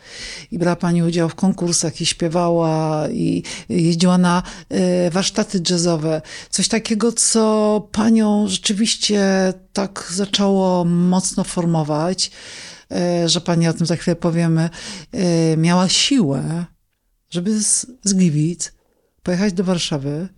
I 0.51 0.59
brała 0.59 0.77
pani 0.77 1.03
udział 1.03 1.29
w 1.29 1.35
konkursach 1.35 2.01
i 2.01 2.07
śpiewała 2.07 3.09
i 3.09 3.43
jeździła 3.69 4.19
na 4.19 4.43
e, 4.69 5.11
warsztaty 5.11 5.61
jazzowe. 5.71 6.23
Coś 6.51 6.69
takiego, 6.69 7.13
co 7.13 7.89
panią 7.93 8.49
rzeczywiście 8.49 9.23
tak 9.73 10.09
zaczęło 10.15 10.85
mocno 10.85 11.45
formować, 11.45 12.31
że 13.27 13.41
pani 13.41 13.69
o 13.69 13.73
tym 13.73 13.87
za 13.87 13.97
chwilę 13.97 14.17
powiemy, 14.17 14.71
e, 15.13 15.57
miała 15.57 15.89
siłę, 15.89 16.65
żeby 17.31 17.61
z, 17.61 17.87
z 18.03 18.13
Gliwic 18.15 18.73
pojechać 19.23 19.53
do 19.53 19.65
Warszawy 19.65 20.29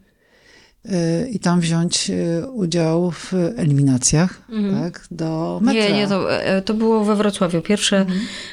e, 0.85 1.29
i 1.29 1.39
tam 1.39 1.61
wziąć 1.61 2.11
e, 2.11 2.47
udział 2.49 3.11
w 3.11 3.33
eliminacjach, 3.57 4.43
tak, 4.83 5.07
do 5.11 5.59
metra. 5.63 5.83
Nie, 5.83 5.93
nie, 5.93 6.09
to, 6.09 6.41
e, 6.43 6.63
to 6.63 6.75
było 6.75 7.05
we 7.05 7.17
Wrocławiu. 7.17 7.63
Pierwsze, 7.63 8.07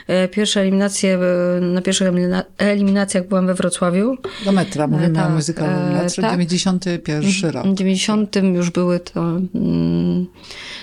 e, 0.07 0.27
pierwsze 0.27 0.62
eliminacje, 0.62 1.19
e, 1.57 1.62
na 1.62 1.81
pierwszych 1.81 2.07
elimina- 2.07 2.43
eliminacjach 2.57 3.27
byłam 3.27 3.48
we 3.48 3.53
Wrocławiu. 3.53 4.17
Do 4.45 4.51
metra, 4.51 4.88
mówimy 4.88 5.15
tak, 5.15 5.27
o 5.27 5.29
muzykalnym 5.29 5.95
e, 5.98 6.01
metrze, 6.03 6.22
tak. 6.22 6.31
91 6.31 7.51
rok. 7.51 7.67
W 7.67 7.75
90 7.75 8.36
już 8.36 8.69
były 8.69 9.00
to, 9.00 9.22
mm, 9.55 10.27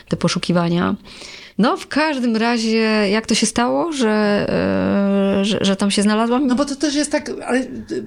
te 0.09 0.17
poszukiwania. 0.17 0.97
No, 1.59 1.77
w 1.77 1.87
każdym 1.89 2.37
razie, 2.37 2.79
jak 3.11 3.27
to 3.27 3.35
się 3.35 3.47
stało, 3.47 3.93
że, 3.93 4.47
e, 5.41 5.45
że, 5.45 5.59
że 5.61 5.77
tam 5.77 5.91
się 5.91 6.03
znalazłam? 6.03 6.47
No 6.47 6.55
bo 6.55 6.65
to 6.65 6.77
też 6.77 6.95
jest 6.95 7.13
tak, 7.13 7.31
ale 7.47 7.59
y, 7.61 8.05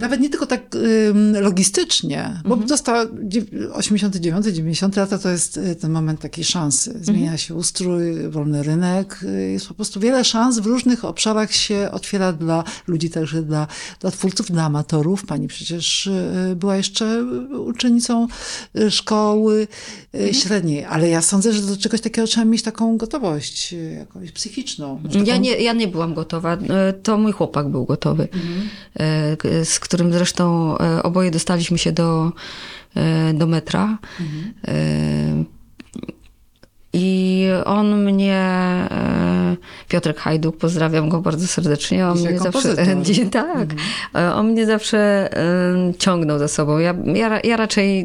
nawet 0.00 0.20
nie 0.20 0.30
tylko 0.30 0.46
tak 0.46 0.62
logistycznie, 1.40 2.40
bo 2.44 2.56
dostała 2.56 3.04
dziew- 3.22 3.72
89, 3.72 4.46
90 4.46 4.96
lata 4.96 5.18
to 5.18 5.30
jest 5.30 5.56
y, 5.56 5.74
ten 5.74 5.90
moment 5.90 6.20
takiej 6.20 6.44
szansy. 6.44 6.98
Zmienia 7.02 7.36
się 7.36 7.54
ustrój, 7.54 8.28
wolny 8.28 8.62
rynek, 8.62 9.20
jest 9.52 9.68
po 9.68 9.74
prostu 9.74 10.00
wiele 10.00 10.24
szans 10.24 10.58
w 10.58 10.66
różnych 10.66 11.04
obszarach 11.04 11.52
się 11.52 11.88
otwiera 11.92 12.32
dla 12.32 12.64
ludzi, 12.86 13.10
także 13.10 13.42
dla, 13.42 13.66
dla 14.00 14.10
twórców, 14.10 14.50
dla 14.50 14.64
amatorów. 14.64 15.26
Pani 15.26 15.48
przecież 15.48 16.08
była 16.56 16.76
jeszcze 16.76 17.24
uczennicą 17.66 18.26
szkoły 18.90 19.68
y, 20.14 20.34
średniej, 20.34 20.84
ale 20.84 21.08
ja 21.08 21.22
sądzę, 21.22 21.52
że 21.52 21.62
do 21.62 21.76
czegoś 21.76 22.00
takiego 22.00 22.26
trzeba 22.26 22.44
mieć 22.44 22.62
taką 22.72 22.96
gotowość 22.96 23.72
y, 23.72 23.94
jakąś 23.98 24.32
psychiczną. 24.32 25.00
Że 25.10 25.18
Ja 25.18 25.24
taką- 25.24 25.40
nie, 25.40 25.50
ja 25.50 25.72
nie 25.72 25.88
byłam 25.88 26.14
gotowa. 26.14 26.52
E, 26.54 26.92
To 26.92 27.18
mój 27.18 27.32
chłopak 27.32 27.68
był 27.68 27.84
gotowy, 27.84 28.28
e, 28.94 29.36
k- 29.36 29.48
z 29.64 29.78
którym 29.80 30.12
zresztą 30.12 30.78
e, 30.78 31.02
oboje 31.02 31.30
dostaliśmy 31.30 31.78
się 31.78 31.92
do, 31.92 32.32
e, 32.94 33.34
do 33.34 33.46
metra. 33.46 33.98
E, 34.68 35.44
I 36.92 37.46
on 37.64 38.04
mnie, 38.04 38.36
e, 38.90 39.56
Piotrek 39.88 40.18
Hajduk, 40.18 40.56
pozdrawiam 40.56 41.08
go 41.08 41.20
bardzo 41.20 41.46
serdecznie. 41.46 42.06
On 42.06 42.16
Dzisiaj 42.16 42.32
mnie 42.32 42.40
zawsze, 42.40 42.68
kompozytor. 42.68 43.30
Tak, 43.30 43.68
E, 44.14 44.34
on 44.34 44.52
mnie 44.52 44.66
zawsze 44.66 45.30
ciągnął 45.98 46.38
za 46.38 46.48
sobą. 46.48 46.78
Ja, 46.78 46.94
ja, 47.14 47.40
ja 47.44 47.56
raczej, 47.56 48.04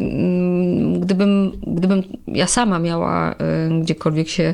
gdybym, 1.00 1.52
gdybym 1.68 2.04
ja 2.28 2.48
sama 2.48 2.80
miała 2.80 3.32
e, 3.32 3.36
gdziekolwiek 3.82 4.30
się, 4.30 4.54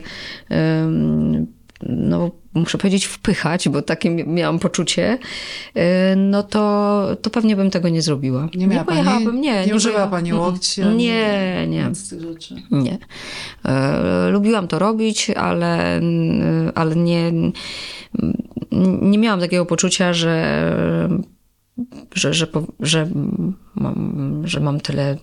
no 1.90 2.32
muszę 2.54 2.78
powiedzieć, 2.78 3.06
wpychać, 3.06 3.70
bo 3.70 3.82
takie 3.82 4.10
mi- 4.10 4.28
miałam 4.28 4.60
poczucie, 4.60 5.18
e, 5.76 6.16
no 6.16 6.44
to, 6.44 7.08
to 7.22 7.30
pewnie 7.30 7.56
bym 7.56 7.70
tego 7.70 7.90
nie 7.90 8.02
zrobiła. 8.02 8.48
Nie 8.56 8.68
miała 8.68 8.84
pani- 8.84 8.98
pojechałabym, 9.04 9.42
nie. 9.42 9.66
nie 9.66 9.76
używała 9.76 10.08
pojechałam- 10.08 10.10
pani 10.12 10.30
Mm, 10.30 10.42
łokci 10.42 10.82
ani 10.82 10.98
Nie, 10.98 11.68
nie. 11.70 11.84
Nic 11.84 11.98
z 11.98 12.10
tych 12.10 12.22
rzeczy. 12.22 12.56
Nie. 12.72 12.98
E, 13.66 14.30
Lubiłam 14.30 14.68
to 14.68 14.80
robić, 14.80 15.30
ale, 15.30 15.96
mm, 15.98 16.72
ale 16.76 16.96
nie, 16.96 17.32
nie 19.02 19.18
miałam 19.18 19.40
takiego 19.40 19.66
poczucia, 19.66 20.14
że, 20.14 21.10
że, 22.14 22.34
że, 22.34 22.48
że, 22.80 23.08
mam, 23.76 24.42
że 24.46 24.60
mam 24.60 24.80
tyle, 24.80 25.12
e, 25.12 25.18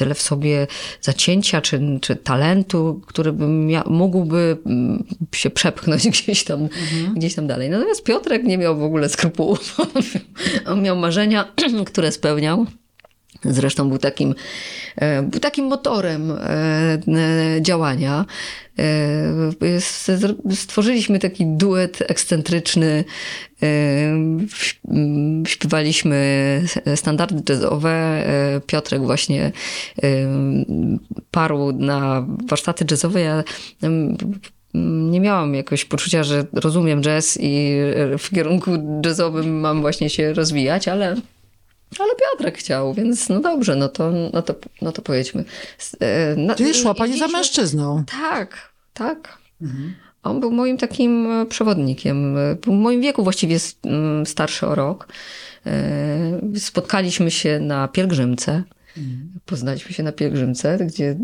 tyle 0.00 0.14
w 0.14 0.22
sobie 0.22 0.66
zacięcia 1.00 1.60
czy, 1.60 1.80
czy 2.00 2.16
talentu, 2.16 3.00
który 3.06 3.32
mia- 3.32 3.90
mógłby 3.90 4.56
mm, 4.66 5.04
się 5.34 5.50
przepchnąć 5.50 6.08
gdzieś 6.20 6.44
tam, 6.44 6.68
gdzieś 7.16 7.34
tam 7.34 7.46
dalej. 7.46 7.70
Natomiast 7.70 8.04
Piotrek 8.04 8.44
nie 8.44 8.58
miał 8.58 8.78
w 8.78 8.82
ogóle 8.82 9.08
skrupułów. 9.08 9.76
On 10.70 10.82
miał 10.82 10.96
marzenia, 10.96 11.52
które 11.92 12.12
spełniał. 12.12 12.66
Zresztą 13.44 13.88
był 13.88 13.98
takim, 13.98 14.34
e, 14.96 15.22
był 15.22 15.40
takim 15.40 15.64
motorem 15.66 16.30
e, 16.30 16.38
e, 16.38 16.98
działania. 17.62 18.24
Stworzyliśmy 20.54 21.18
taki 21.18 21.46
duet 21.46 21.98
ekscentryczny. 22.08 23.04
e, 23.62 23.66
ś- 24.52 24.80
m, 24.90 25.42
Śpiewaliśmy 25.46 26.62
standardy 26.96 27.42
jazzowe. 27.52 28.24
Piotrek 28.66 29.02
właśnie 29.02 29.52
parł 31.30 31.72
na 31.72 32.26
warsztaty 32.48 32.84
jazzowe. 32.90 33.20
Ja 33.20 33.44
em, 33.82 34.16
nie 35.10 35.20
miałam 35.20 35.54
jakoś 35.54 35.84
poczucia, 35.84 36.24
że 36.24 36.44
rozumiem 36.52 37.02
jazz 37.02 37.38
i 37.40 37.76
w 38.18 38.30
kierunku 38.34 38.70
jazzowym 39.04 39.60
mam 39.60 39.80
właśnie 39.80 40.10
się 40.10 40.32
rozwijać, 40.32 40.88
ale 40.88 41.16
ale 41.98 42.10
Piotrek 42.14 42.58
chciał, 42.58 42.94
więc 42.94 43.28
no 43.28 43.40
dobrze, 43.40 43.76
no 43.76 43.88
to, 43.88 44.12
no 44.32 44.42
to, 44.42 44.54
no 44.82 44.92
to 44.92 45.02
pojedźmy. 45.02 45.44
E, 46.00 46.54
Czyli 46.56 46.70
i- 46.70 46.74
szła 46.74 46.94
pani 46.94 47.18
za 47.18 47.28
mężczyzną. 47.28 48.04
Tak, 48.20 48.72
tak. 48.94 49.38
On 50.22 50.40
był 50.40 50.50
moim 50.52 50.76
takim 50.78 51.30
e, 51.30 51.46
przewodnikiem. 51.46 52.36
E, 52.38 52.54
Był 52.54 52.72
w 52.74 52.76
moim 52.76 53.00
wieku 53.00 53.22
właściwie 53.24 53.56
starszy 54.24 54.66
o 54.66 54.74
rok. 54.74 55.08
E, 55.66 56.40
Spotkaliśmy 56.58 57.30
się 57.30 57.60
na 57.60 57.88
pielgrzymce. 57.88 58.62
Poznaliśmy 59.46 59.92
się 59.92 60.02
na 60.02 60.12
pielgrzymce, 60.12 60.78
gdzie 60.86 61.06
e, 61.10 61.16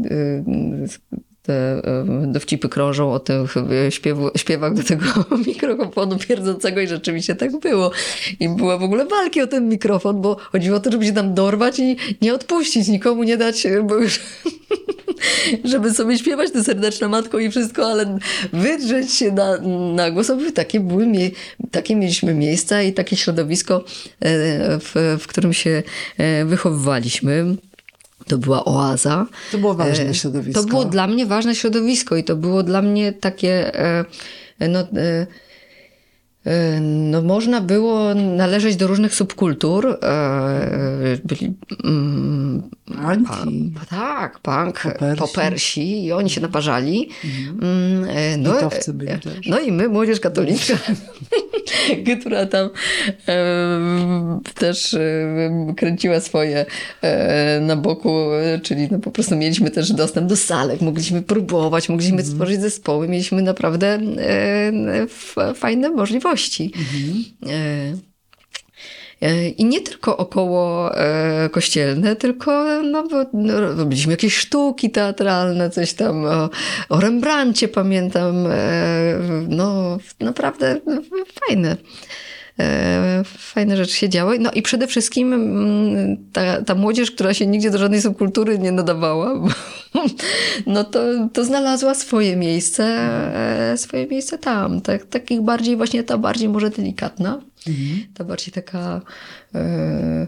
te 1.46 1.52
e, 1.52 2.04
dowcipy 2.26 2.68
krążą 2.68 3.12
o 3.12 3.20
tych 3.20 3.56
e, 3.56 3.90
śpiewu, 3.90 4.30
śpiewach 4.36 4.74
do 4.74 4.82
tego 4.82 5.04
mikrofonu 5.46 6.18
pierdzącego 6.18 6.80
i 6.80 6.86
rzeczywiście 6.86 7.34
tak 7.34 7.60
było. 7.60 7.90
I 8.40 8.48
była 8.48 8.78
w 8.78 8.82
ogóle 8.82 9.06
walki 9.06 9.42
o 9.42 9.46
ten 9.46 9.68
mikrofon, 9.68 10.20
bo 10.20 10.36
chodziło 10.52 10.76
o 10.76 10.80
to, 10.80 10.92
żeby 10.92 11.06
się 11.06 11.12
tam 11.12 11.34
dorwać 11.34 11.78
i 11.78 11.96
nie 12.22 12.34
odpuścić, 12.34 12.88
nikomu 12.88 13.22
nie 13.22 13.36
dać, 13.36 13.64
już 14.00 14.20
żeby 15.64 15.94
sobie 15.94 16.18
śpiewać 16.18 16.50
tę 16.50 16.64
serdeczna 16.64 17.08
matko 17.08 17.38
i 17.38 17.50
wszystko, 17.50 17.86
ale 17.86 18.18
wydrzeć 18.52 19.12
się 19.12 19.32
na, 19.32 19.58
na 19.94 20.10
głos. 20.10 20.32
Takie, 20.54 20.80
były, 20.80 21.06
takie 21.70 21.96
mieliśmy 21.96 22.34
miejsca 22.34 22.82
i 22.82 22.92
takie 22.92 23.16
środowisko, 23.16 23.84
e, 24.20 24.78
w, 24.78 25.18
w 25.20 25.26
którym 25.26 25.52
się 25.52 25.82
e, 26.18 26.44
wychowywaliśmy. 26.44 27.56
To 28.28 28.38
była 28.38 28.64
oaza. 28.64 29.26
To 29.52 29.58
było 29.58 29.74
ważne 29.74 30.04
E, 30.04 30.14
środowisko. 30.14 30.62
To 30.62 30.68
było 30.68 30.84
dla 30.84 31.06
mnie 31.06 31.26
ważne 31.26 31.54
środowisko 31.54 32.16
i 32.16 32.24
to 32.24 32.36
było 32.36 32.62
dla 32.62 32.82
mnie 32.82 33.12
takie, 33.12 33.74
e, 33.74 34.04
no, 34.68 34.78
e, 34.78 35.26
e, 36.44 36.80
no 36.80 37.22
można 37.22 37.60
było 37.60 38.14
należeć 38.14 38.76
do 38.76 38.86
różnych 38.86 39.14
subkultur. 39.14 39.98
Byli 41.24 41.54
Pa, 42.86 43.86
tak, 43.90 44.38
punk, 44.38 44.82
Popersi. 44.82 45.18
popersi. 45.18 46.04
i 46.04 46.12
oni 46.12 46.30
się 46.30 46.40
naparzali. 46.40 47.08
Mm, 47.62 48.04
e, 48.08 48.36
No, 48.36 48.54
Litowcy 48.54 48.94
byli 48.94 49.10
e, 49.10 49.18
też. 49.18 49.46
no 49.46 49.58
i 49.60 49.72
my, 49.72 49.88
młodzież 49.88 50.20
katolicka, 50.20 50.74
która 52.20 52.46
tam 52.46 52.70
e, 53.28 54.40
też 54.54 54.94
e, 54.94 55.74
kręciła 55.76 56.20
swoje 56.20 56.66
e, 57.02 57.60
na 57.60 57.76
boku, 57.76 58.32
e, 58.32 58.60
czyli 58.60 58.88
no 58.90 58.98
po 58.98 59.10
prostu 59.10 59.36
mieliśmy 59.36 59.70
też 59.70 59.92
dostęp 59.92 60.28
do 60.28 60.36
salek, 60.36 60.80
mogliśmy 60.80 61.22
próbować, 61.22 61.88
mogliśmy 61.88 62.16
Mhm. 62.16 62.30
stworzyć 62.32 62.60
zespoły, 62.60 63.08
mieliśmy 63.08 63.42
naprawdę 63.42 63.86
e, 64.18 64.72
f, 65.02 65.36
fajne 65.54 65.90
możliwości. 65.90 66.72
Mhm. 66.76 68.00
E, 69.20 69.48
I 69.48 69.64
nie 69.64 69.80
tylko 69.80 70.16
około 70.16 70.94
e, 70.98 71.48
kościelne, 71.48 72.16
tylko 72.16 72.82
no, 72.82 73.04
no, 73.32 73.60
robiliśmy 73.60 74.12
jakieś 74.12 74.36
sztuki 74.36 74.90
teatralne, 74.90 75.70
coś 75.70 75.92
tam 75.92 76.24
o, 76.24 76.50
o 76.88 77.00
Rembrandcie 77.00 77.68
pamiętam. 77.68 78.46
E, 78.46 78.52
no, 79.48 79.98
naprawdę 80.20 80.80
fajne. 81.46 81.76
E, 82.58 83.22
fajne 83.24 83.76
rzeczy 83.76 83.92
się 83.92 84.08
działy. 84.08 84.38
No 84.38 84.50
i 84.50 84.62
przede 84.62 84.86
wszystkim 84.86 85.32
mm, 85.32 86.16
ta, 86.32 86.62
ta 86.62 86.74
młodzież, 86.74 87.10
która 87.10 87.34
się 87.34 87.46
nigdzie 87.46 87.70
do 87.70 87.78
żadnej 87.78 88.02
subkultury 88.02 88.58
nie 88.58 88.72
nadawała, 88.72 89.48
no 90.66 90.84
to, 90.84 91.00
to 91.32 91.44
znalazła 91.44 91.94
swoje 91.94 92.36
miejsce, 92.36 92.84
e, 93.72 93.76
swoje 93.76 94.06
miejsce 94.06 94.38
tam. 94.38 94.80
Tak, 94.80 95.04
takich 95.04 95.40
bardziej, 95.40 95.76
właśnie 95.76 96.04
ta 96.04 96.18
bardziej 96.18 96.48
może 96.48 96.70
delikatna, 96.70 97.40
ta 98.14 98.24
bardziej 98.24 98.52
taka 98.52 99.00
e, 99.54 100.26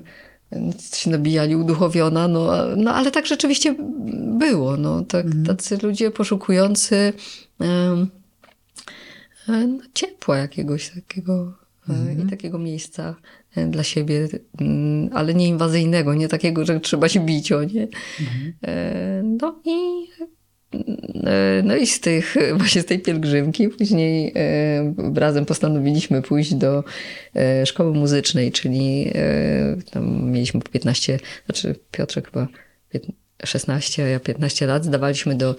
się 0.92 1.10
nabijali, 1.10 1.56
uduchowiona, 1.56 2.28
no, 2.28 2.50
no 2.76 2.94
ale 2.94 3.10
tak 3.10 3.26
rzeczywiście 3.26 3.74
było. 4.38 4.76
No, 4.76 5.02
tak, 5.02 5.26
Tacy 5.46 5.78
ludzie 5.82 6.10
poszukujący 6.10 7.12
no, 9.48 9.78
ciepła 9.94 10.38
jakiegoś 10.38 10.90
takiego 10.90 11.57
e, 11.90 12.22
i 12.22 12.30
takiego 12.30 12.58
miejsca 12.58 13.16
e, 13.56 13.66
dla 13.66 13.82
siebie, 13.82 14.28
mm, 14.60 15.10
ale 15.12 15.34
nie 15.34 15.48
inwazyjnego, 15.48 16.14
nie 16.14 16.28
takiego, 16.28 16.64
że 16.64 16.80
trzeba 16.80 17.08
się 17.08 17.20
bić 17.20 17.52
o 17.52 17.64
nie. 17.64 17.88
E, 18.66 19.22
No 19.24 19.60
i 19.64 20.06
e, 21.24 21.62
no 21.64 21.76
i 21.76 21.86
z 21.86 22.00
tych, 22.00 22.34
właśnie 22.58 22.82
z 22.82 22.86
tej 22.86 22.98
pielgrzymki 22.98 23.68
później 23.68 24.34
razem 25.14 25.46
postanowiliśmy 25.46 26.22
pójść 26.22 26.54
do 26.54 26.84
szkoły 27.64 27.94
muzycznej, 27.94 28.52
czyli 28.52 29.12
tam 29.90 30.30
mieliśmy 30.30 30.60
po 30.60 30.68
15, 30.68 31.18
znaczy 31.46 31.74
Piotrek 31.90 32.26
chyba 32.26 32.48
15, 32.88 33.22
16, 33.44 34.04
a 34.04 34.06
ja 34.06 34.20
15 34.20 34.66
lat, 34.66 34.84
zdawaliśmy 34.84 35.34
do 35.34 35.56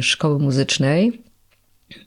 szkoły 0.00 0.38
muzycznej. 0.38 1.29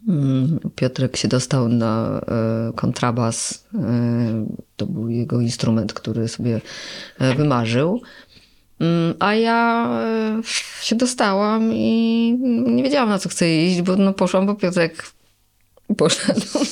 Mm, 0.07 0.59
Piotrek 0.75 1.17
się 1.17 1.27
dostał 1.27 1.69
na 1.69 2.21
e, 2.27 2.73
kontrabas. 2.75 3.65
E, 3.75 4.45
To 4.75 4.85
był 4.85 5.09
jego 5.09 5.41
instrument, 5.41 5.93
który 5.93 6.27
sobie 6.27 6.61
e, 7.19 7.35
wymarzył. 7.35 8.01
Mm, 8.79 9.13
A 9.19 9.35
ja 9.35 9.89
się 10.81 10.95
dostałam 10.95 11.73
i 11.73 12.37
nie 12.65 12.83
wiedziałam 12.83 13.09
na 13.09 13.19
co 13.19 13.29
chcę 13.29 13.55
iść, 13.55 13.81
bo 13.81 13.95
no 13.95 14.13
poszłam, 14.13 14.45
bo 14.45 14.55
Piotrek 14.55 15.03
poszedł. 15.97 16.41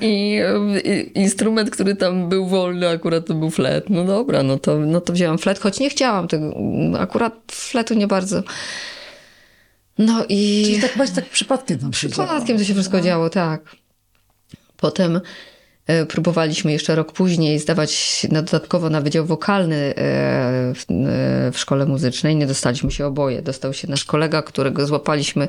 I, 0.00 0.40
i 0.84 1.20
instrument, 1.20 1.70
który 1.70 1.96
tam 1.96 2.28
był 2.28 2.46
wolny, 2.46 2.88
akurat 2.88 3.26
to 3.26 3.34
był 3.34 3.50
flet. 3.50 3.90
No 3.90 4.04
dobra, 4.04 4.42
no 4.42 4.58
to, 4.58 4.78
no 4.78 5.00
to 5.00 5.12
wzięłam 5.12 5.38
flet, 5.38 5.58
choć 5.58 5.80
nie 5.80 5.90
chciałam 5.90 6.28
tego. 6.28 6.54
Akurat 6.98 7.34
fletu 7.50 7.94
nie 7.94 8.06
bardzo. 8.06 8.42
No 9.98 10.24
i. 10.28 10.62
Czyli 10.64 10.80
tak 10.80 10.96
właśnie 10.96 11.14
tak 11.14 11.30
przypadkiem 11.30 11.78
tam 11.78 11.92
się 11.92 12.08
działo. 12.08 12.28
Przypadkiem 12.28 12.58
to 12.58 12.64
się 12.64 12.74
wszystko 12.74 13.00
działo, 13.00 13.30
tak. 13.30 13.76
Potem 14.76 15.20
e, 15.86 16.06
próbowaliśmy 16.06 16.72
jeszcze 16.72 16.94
rok 16.94 17.12
później 17.12 17.58
zdawać 17.58 18.26
na 18.30 18.42
dodatkowo 18.42 18.90
na 18.90 19.00
Wydział 19.00 19.26
Wokalny 19.26 19.76
e, 19.76 19.94
w, 20.74 20.84
e, 20.90 21.52
w 21.52 21.58
szkole 21.58 21.86
muzycznej. 21.86 22.36
Nie 22.36 22.46
dostaliśmy 22.46 22.90
się 22.90 23.06
oboje. 23.06 23.42
Dostał 23.42 23.74
się 23.74 23.90
nasz 23.90 24.04
kolega, 24.04 24.42
którego 24.42 24.86
złapaliśmy 24.86 25.48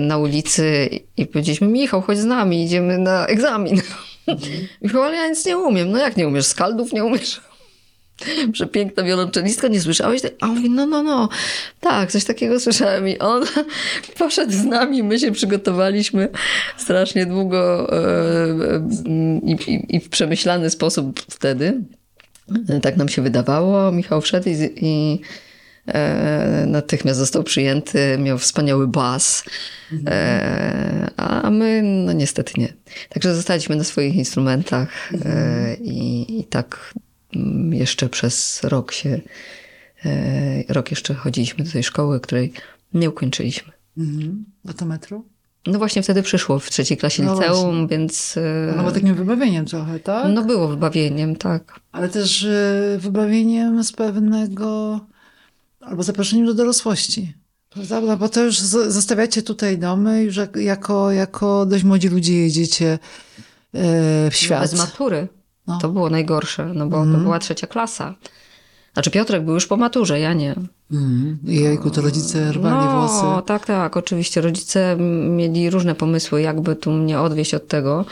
na 0.00 0.18
ulicy 0.18 0.88
i 1.16 1.26
powiedzieliśmy, 1.26 1.68
Michał, 1.68 2.02
chodź 2.02 2.18
z 2.18 2.24
nami, 2.24 2.64
idziemy 2.64 2.98
na 2.98 3.26
egzamin. 3.26 3.80
Michał, 4.82 5.02
ale 5.02 5.16
ja 5.16 5.28
nic 5.28 5.46
nie 5.46 5.58
umiem. 5.58 5.90
No 5.90 5.98
jak 5.98 6.16
nie 6.16 6.28
umiesz? 6.28 6.46
Skaldów 6.46 6.92
nie 6.92 7.04
umiesz? 7.04 7.40
przepiękna 8.52 9.02
wiolonczelistka, 9.02 9.68
nie 9.68 9.80
słyszałeś? 9.80 10.22
A 10.40 10.46
on 10.46 10.54
mówi, 10.54 10.70
no, 10.70 10.86
no, 10.86 11.02
no, 11.02 11.28
tak, 11.80 12.12
coś 12.12 12.24
takiego 12.24 12.60
słyszałem. 12.66 13.08
I 13.08 13.18
on 13.18 13.44
poszedł 14.18 14.52
z 14.52 14.64
nami, 14.64 15.02
my 15.02 15.18
się 15.18 15.32
przygotowaliśmy 15.32 16.28
strasznie 16.76 17.26
długo 17.26 17.92
e, 17.92 18.06
i, 19.42 19.52
i, 19.52 19.96
i 19.96 20.00
w 20.00 20.08
przemyślany 20.08 20.70
sposób 20.70 21.20
wtedy. 21.30 21.80
Tak 22.82 22.96
nam 22.96 23.08
się 23.08 23.22
wydawało. 23.22 23.92
Michał 23.92 24.20
wszedł 24.20 24.48
i, 24.48 24.52
i 24.76 25.20
e, 25.86 26.64
natychmiast 26.66 27.18
został 27.18 27.42
przyjęty, 27.42 28.18
miał 28.18 28.38
wspaniały 28.38 28.88
bas, 28.88 29.44
e, 30.06 31.10
a 31.16 31.50
my 31.50 31.82
no 31.82 32.12
niestety 32.12 32.52
nie. 32.56 32.72
Także 33.08 33.34
zostaliśmy 33.34 33.76
na 33.76 33.84
swoich 33.84 34.14
instrumentach 34.14 35.12
e, 35.24 35.74
i, 35.74 36.40
i 36.40 36.44
tak 36.44 36.94
jeszcze 37.72 38.08
przez 38.08 38.60
rok 38.64 38.92
się, 38.92 39.20
e, 40.04 40.72
rok 40.72 40.90
jeszcze 40.90 41.14
chodziliśmy 41.14 41.64
do 41.64 41.72
tej 41.72 41.82
szkoły, 41.82 42.20
której 42.20 42.52
nie 42.94 43.10
ukończyliśmy. 43.10 43.72
Mhm. 43.98 44.44
Do 44.64 44.72
to 44.74 44.86
metro? 44.86 45.22
No 45.66 45.78
właśnie 45.78 46.02
wtedy 46.02 46.22
przyszło 46.22 46.58
w 46.58 46.70
trzeciej 46.70 46.96
klasie 46.96 47.22
No 47.22 47.34
liceum, 47.34 47.70
właśnie. 47.78 47.86
więc 47.98 48.34
e, 48.36 48.74
No 48.76 48.82
bo 48.82 48.92
takim 48.92 49.14
wybawieniem 49.14 49.64
trochę, 49.64 50.00
tak? 50.00 50.32
no 50.34 50.44
było 50.44 50.68
wybawieniem, 50.68 51.36
tak. 51.36 51.80
Ale 51.92 52.08
też 52.08 52.42
y, 52.42 52.98
wybawieniem 53.00 53.84
z 53.84 53.92
pewnego, 53.92 55.00
albo 55.80 56.02
zaproszeniem 56.02 56.46
do 56.46 56.54
dorosłości. 56.54 57.34
Prawda? 57.70 58.16
Bo 58.16 58.28
to 58.28 58.44
już 58.44 58.58
zostawiacie 58.58 59.42
tutaj 59.42 59.78
domy, 59.78 60.22
już 60.22 60.36
jak- 60.36 60.56
jako, 60.56 61.12
jako 61.12 61.66
dość 61.66 61.84
młodzi 61.84 62.08
ludzie 62.08 62.34
jedziecie 62.40 62.98
e, 63.74 64.30
w 64.30 64.34
świat. 64.36 64.62
Bez 64.62 64.74
matury. 64.78 65.28
No. 65.66 65.78
To 65.78 65.88
było 65.88 66.10
najgorsze, 66.10 66.66
no 66.74 66.86
bo 66.86 66.96
to 66.96 67.18
była 67.18 67.38
trzecia 67.38 67.66
klasa. 67.66 68.14
Znaczy 68.92 69.10
Piotrek 69.10 69.44
był 69.44 69.54
już 69.54 69.66
po 69.66 69.76
maturze, 69.76 70.20
ja 70.20 70.32
nie. 70.32 70.54
Mhm. 70.92 71.38
Jejku, 71.44 71.90
to 71.90 72.00
rodzice 72.00 72.52
rwali 72.52 72.86
no, 72.86 73.00
włosy. 73.00 73.46
tak, 73.46 73.66
tak, 73.66 73.96
oczywiście. 73.96 74.40
Rodzice 74.40 74.96
mieli 75.30 75.70
różne 75.70 75.94
pomysły, 75.94 76.42
jakby 76.42 76.76
tu 76.76 76.90
mnie 76.92 77.20
odwieść 77.20 77.54
od 77.54 77.68
tego. 77.68 78.04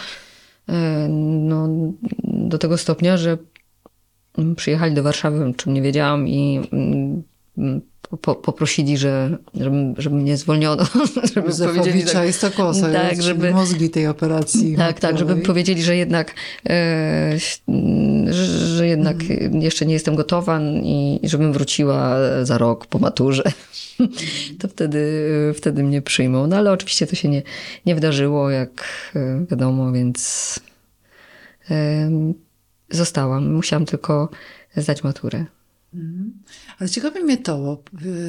E, 0.69 1.09
No, 1.09 1.69
do 2.25 2.59
tego 2.59 2.79
stopnia, 2.79 3.17
że 3.17 3.39
mm, 4.39 4.55
przyjechali 4.55 4.95
do 4.95 5.03
Warszawy, 5.03 5.45
o 5.45 5.55
czym 5.55 5.75
nie 5.75 5.83
wiedziałam 5.83 6.29
i 6.29 6.69
mm, 6.73 7.81
po, 8.21 8.35
poprosili, 8.35 8.99
że, 8.99 9.39
żeby, 9.55 9.95
żeby 9.99 10.17
mnie 10.17 10.37
zwolniono. 10.37 10.85
Żeby 11.35 11.43
powiedzieli, 11.43 11.47
Józefowicza 11.47 12.13
tak, 12.13 12.29
i 12.29 12.33
Stokosa, 12.33 12.93
tak, 12.93 13.23
żeby- 13.23 13.51
mózgi 13.51 13.91
tej 13.91 14.07
operacji. 14.07 14.77
tak, 14.77 15.01
tak, 15.01 15.19
żeby 15.19 15.37
powiedzieli, 15.37 15.83
że 15.83 15.97
jednak, 15.97 16.35
e, 16.69 17.39
że, 18.27 18.45
że 18.77 18.87
jednak 18.87 19.17
jeszcze 19.53 19.87
nie 19.87 19.95
jestem 19.95 20.15
gotowa 20.15 20.61
i, 20.83 21.21
i 21.23 21.29
żebym 21.29 21.53
wróciła 21.53 22.17
za 22.43 22.59
rok 22.59 22.87
po 22.87 22.99
maturze. 22.99 23.43
To 24.59 24.69
wtedy, 24.69 25.03
wtedy 25.57 25.83
mnie 25.83 26.03
przyjmą. 26.03 26.47
No 26.47 26.57
ale 26.57 26.73
oczywiście 26.73 27.07
to 27.07 27.17
się 27.17 27.29
nie, 27.29 27.43
nie 27.87 27.95
wydarzyło, 27.95 28.51
jak 28.51 28.85
e, 29.17 29.47
wiadomo, 29.51 29.93
więc 29.93 30.61
e, 31.71 32.11
zostałam. 32.91 33.53
Musiałam 33.53 33.87
tylko 33.87 34.29
zdać 34.77 35.05
maturę. 35.05 35.45
Ale 36.79 36.91
ciekawi 36.91 37.25
mnie 37.25 37.37
to, 37.37 37.59
bo 37.59 37.83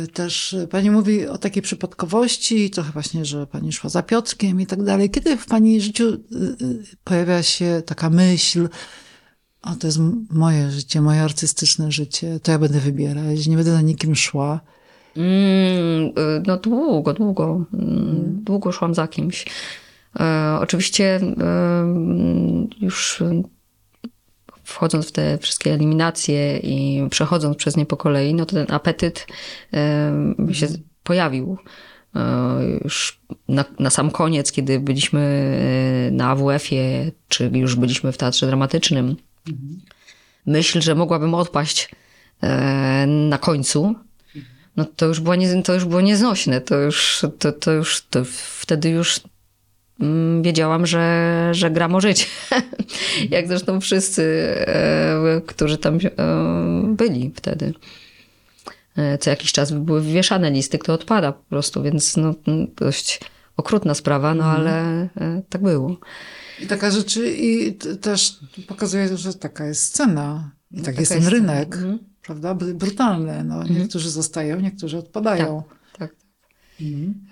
y, 0.04 0.08
też 0.08 0.56
pani 0.71 0.91
mówi 0.91 1.28
o 1.28 1.38
takiej 1.38 1.63
przypadkowości, 1.63 2.69
trochę 2.69 2.91
właśnie, 2.91 3.25
że 3.25 3.47
pani 3.47 3.73
szła 3.73 3.89
za 3.89 4.04
Piotrkiem 4.04 4.62
i 4.62 4.65
tak 4.65 4.84
dalej. 4.84 5.10
Kiedy 5.10 5.38
w 5.38 5.45
pani 5.45 5.82
życiu 5.82 6.04
y, 6.10 6.15
y, 6.65 6.84
pojawia 7.04 7.43
się 7.43 7.82
taka 7.86 8.10
myśl, 8.10 8.69
o 9.62 9.75
to 9.75 9.88
jest 9.88 9.99
moje 10.30 10.71
życie, 10.71 11.01
moje 11.01 11.21
artystyczne 11.21 11.91
życie, 11.91 12.39
to 12.39 12.51
ja 12.51 12.60
będę 12.60 12.80
wybierać, 12.80 13.47
nie 13.47 13.56
będę 13.56 13.71
za 13.71 13.82
nikim 13.82 14.15
szła. 14.15 14.62
Mm, 15.17 16.13
no 16.47 16.58
długo, 16.58 17.13
długo. 17.13 17.65
Mm, 17.73 18.25
Długo 18.45 18.71
szłam 18.71 18.95
za 18.95 19.08
kimś. 19.08 19.45
E, 20.19 20.58
oczywiście 20.62 21.15
e, 21.15 21.32
już 22.82 23.23
wchodząc 24.65 25.08
w 25.08 25.12
te 25.12 25.38
wszystkie 25.38 25.73
eliminacje 25.73 26.58
i 26.58 27.08
przechodząc 27.10 27.58
przez 27.58 27.78
nie 27.78 27.86
po 27.86 27.97
kolei, 27.97 28.34
no 28.34 28.45
to 28.45 28.56
ten 28.56 28.65
apetyt 28.69 29.28
się 30.51 30.67
pojawił. 31.04 31.58
E, 32.15 32.80
Już 32.84 33.19
na, 33.47 33.65
na 33.80 33.89
sam 33.89 34.12
koniec, 34.12 34.51
kiedy 34.51 34.80
byliśmy 34.80 35.21
e, 36.08 36.12
na 36.12 36.30
AWF-ie, 36.30 37.12
czy 37.28 37.51
już 37.54 37.75
byliśmy 37.75 38.12
w 38.12 38.17
teatrze 38.17 38.47
dramatycznym, 38.47 39.15
myśl, 40.45 40.82
że 40.82 40.95
mogłabym 40.95 41.34
odpaść 41.34 41.91
e, 42.41 43.08
na 43.08 43.38
końcu, 43.38 43.95
no 44.78 44.86
to 44.86 45.06
już 45.06 45.19
było, 45.19 45.36
nie, 45.36 45.63
to 45.63 45.73
już 45.73 45.86
było 45.86 46.01
nieznośne. 46.01 46.62
To 46.62 46.75
już, 46.75 47.25
to, 47.39 47.51
to 47.51 47.71
już 47.71 48.06
to 48.10 48.21
wtedy 48.60 48.89
już 48.89 49.19
wiedziałam, 50.41 50.86
że, 50.86 51.47
że 51.51 51.71
gram 51.71 51.95
o 51.95 52.01
życie. 52.01 52.25
Jak 53.29 53.47
zresztą 53.47 53.79
wszyscy, 53.81 54.23
e, 54.67 55.41
którzy 55.47 55.77
tam 55.77 55.95
e, 55.95 55.99
byli 56.88 57.31
wtedy. 57.36 57.73
E, 58.97 59.17
Co 59.17 59.29
jakiś 59.29 59.51
czas 59.51 59.71
były 59.71 60.01
wywieszane 60.01 60.51
listy, 60.51 60.77
kto 60.79 60.93
odpada 60.93 61.31
po 61.31 61.43
prostu, 61.49 61.84
więc 61.84 62.17
no, 62.17 62.34
mm, 62.47 62.67
dość 62.75 63.19
okrutna 63.58 63.93
sprawa, 63.93 64.34
no 64.34 64.43
ale 64.43 65.01
e, 65.01 65.41
tak 65.49 65.62
było. 65.62 65.97
I 66.62 66.67
taka 66.67 66.91
rzeczy, 66.91 67.36
i 67.38 67.73
też 68.01 68.39
pokazuje, 68.67 69.17
że 69.17 69.34
taka 69.34 69.65
jest 69.65 69.81
scena. 69.84 70.51
I 70.71 70.81
tak 70.81 70.99
jest 70.99 71.12
ten 71.12 71.19
jest 71.21 71.31
rynek, 71.31 71.75
Mhm. 71.75 71.99
prawda? 72.21 72.55
Br- 72.55 72.73
Brutalny. 72.73 73.43
No, 73.43 73.63
Niektórzy 73.63 74.10
zostają, 74.10 74.60
niektórzy 74.60 74.97
odpadają. 74.97 75.63
Tak. 75.69 75.77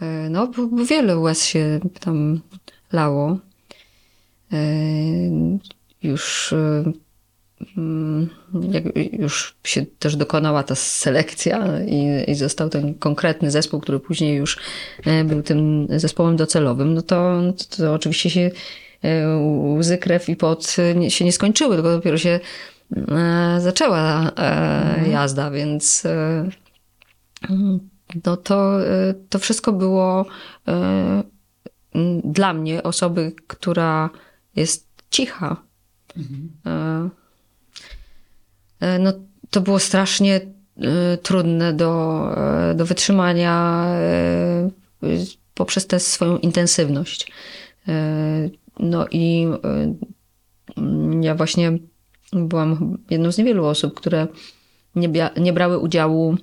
E, 0.01 0.29
No, 0.29 0.47
bo 0.47 0.67
bo 0.67 0.86
wiele 0.86 1.17
łez 1.17 1.45
się 1.45 1.79
tam 1.99 2.41
lało. 2.91 3.38
E, 4.53 4.58
Już, 6.03 6.53
e, 6.53 6.84
mm, 7.77 8.29
już 9.19 9.56
się 9.63 9.86
też 9.99 10.15
dokonała 10.15 10.63
ta 10.63 10.75
selekcja 10.75 11.84
i, 11.84 12.32
i 12.32 12.36
został 12.36 12.69
ten 12.69 12.93
konkretny 12.93 13.51
zespół, 13.51 13.79
który 13.79 13.99
później 13.99 14.36
już 14.38 14.60
był 15.25 15.41
tym 15.43 15.88
zespołem 15.89 16.36
docelowym, 16.36 16.93
no 16.93 17.01
to, 17.01 17.41
to, 17.58 17.77
to 17.77 17.93
oczywiście 17.93 18.29
się 18.29 18.51
łzy, 19.79 19.97
krew 19.97 20.29
i 20.29 20.36
pot 20.36 20.69
się 21.10 21.25
nie 21.25 21.32
skończyły, 21.32 21.75
tylko 21.75 21.91
dopiero 21.91 22.17
się 22.17 22.39
zaczęła 23.60 24.32
e, 24.38 25.10
jazda, 25.10 25.51
więc 25.51 26.03
no 28.26 28.38
to, 28.38 28.88
y, 28.88 29.15
to 29.30 29.39
wszystko 29.39 29.73
było 29.73 30.26
y, 30.67 30.73
dla 32.23 32.54
mnie, 32.54 32.84
osoby, 32.84 33.34
która 33.47 34.10
jest 34.56 34.88
cicha. 35.12 35.58
Y, 36.17 36.21
y, 38.86 38.99
No, 38.99 39.13
to 39.49 39.62
było 39.62 39.80
strasznie 39.80 40.41
trudne 41.21 41.73
do, 41.73 42.28
do 42.76 42.86
wytrzymania 42.86 43.88
poprzez 45.54 45.88
tę 45.88 45.99
swoją 45.99 46.38
intensywność. 46.38 47.32
No 48.80 49.06
i 49.12 49.47
ja 51.21 51.36
właśnie 51.36 51.78
byłam 52.34 52.97
jedną 53.10 53.32
z 53.32 53.38
niewielu 53.38 53.65
osób, 53.65 53.93
które 53.93 54.28
nie, 54.95 55.10
nie 55.38 55.54
brały 55.54 55.80
udziału 55.80 56.38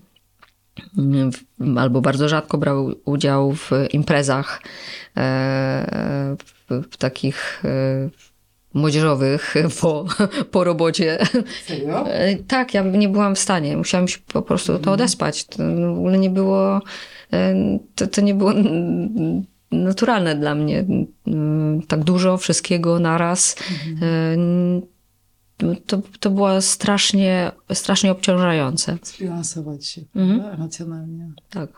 albo 1.77 2.01
bardzo 2.01 2.29
rzadko 2.29 2.59
brały 2.59 2.95
udział 3.05 3.53
w 3.53 3.71
imprezach 3.93 4.63
e, 5.17 6.37
w, 6.69 6.97
takich 6.97 7.63
e, 7.65 8.11
młodzieżowych 8.75 9.55
po, 9.81 10.05
po 10.51 10.65
robocie. 10.65 11.19
Serio? 11.67 12.09
E, 12.09 12.37
Tak, 12.37 12.75
ja 12.75 12.83
nie 12.83 13.09
byłam 13.09 13.35
w 13.35 13.39
stanie. 13.39 13.77
Musiałam 13.77 14.09
się 14.09 14.19
po 14.33 14.43
prostu 14.43 14.79
to 14.79 14.93
odespać. 14.93 15.45
To 15.45 15.57
w 15.95 15.99
ogóle 15.99 16.19
nie 16.19 16.31
było, 16.31 16.81
to, 17.95 18.07
to 18.07 18.21
nie 18.21 18.35
było 18.35 18.53
naturalne 19.73 20.35
dla 20.37 20.55
mnie. 20.55 20.85
Mm, 21.27 21.83
Tak 21.83 22.05
dużo 22.05 22.37
wszystkiego 22.37 22.99
naraz. 22.99 23.57
E, 24.03 24.37
To, 25.87 26.03
to 26.21 26.31
było 26.31 26.63
strasznie, 26.63 27.53
strasznie 27.75 28.13
obciążające. 28.13 28.99
Zbilansować 29.03 29.87
się 29.87 30.03
Mhm. 30.15 30.41
prawda? 30.41 30.57
emocjonalnie. 30.57 31.33
Tak. 31.51 31.71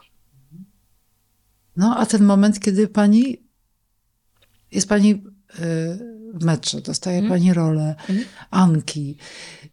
No, 1.77 1.97
a 1.99 2.07
ten 2.07 2.25
moment, 2.25 2.61
kiedy 2.61 2.88
pani 2.88 3.37
jest 4.71 4.88
pani 4.88 5.11
y, 5.11 5.18
w 6.35 6.45
metrze, 6.45 6.81
dostaje 6.81 7.29
pani 7.29 7.53
rolę 7.55 7.95
Anki 8.51 9.16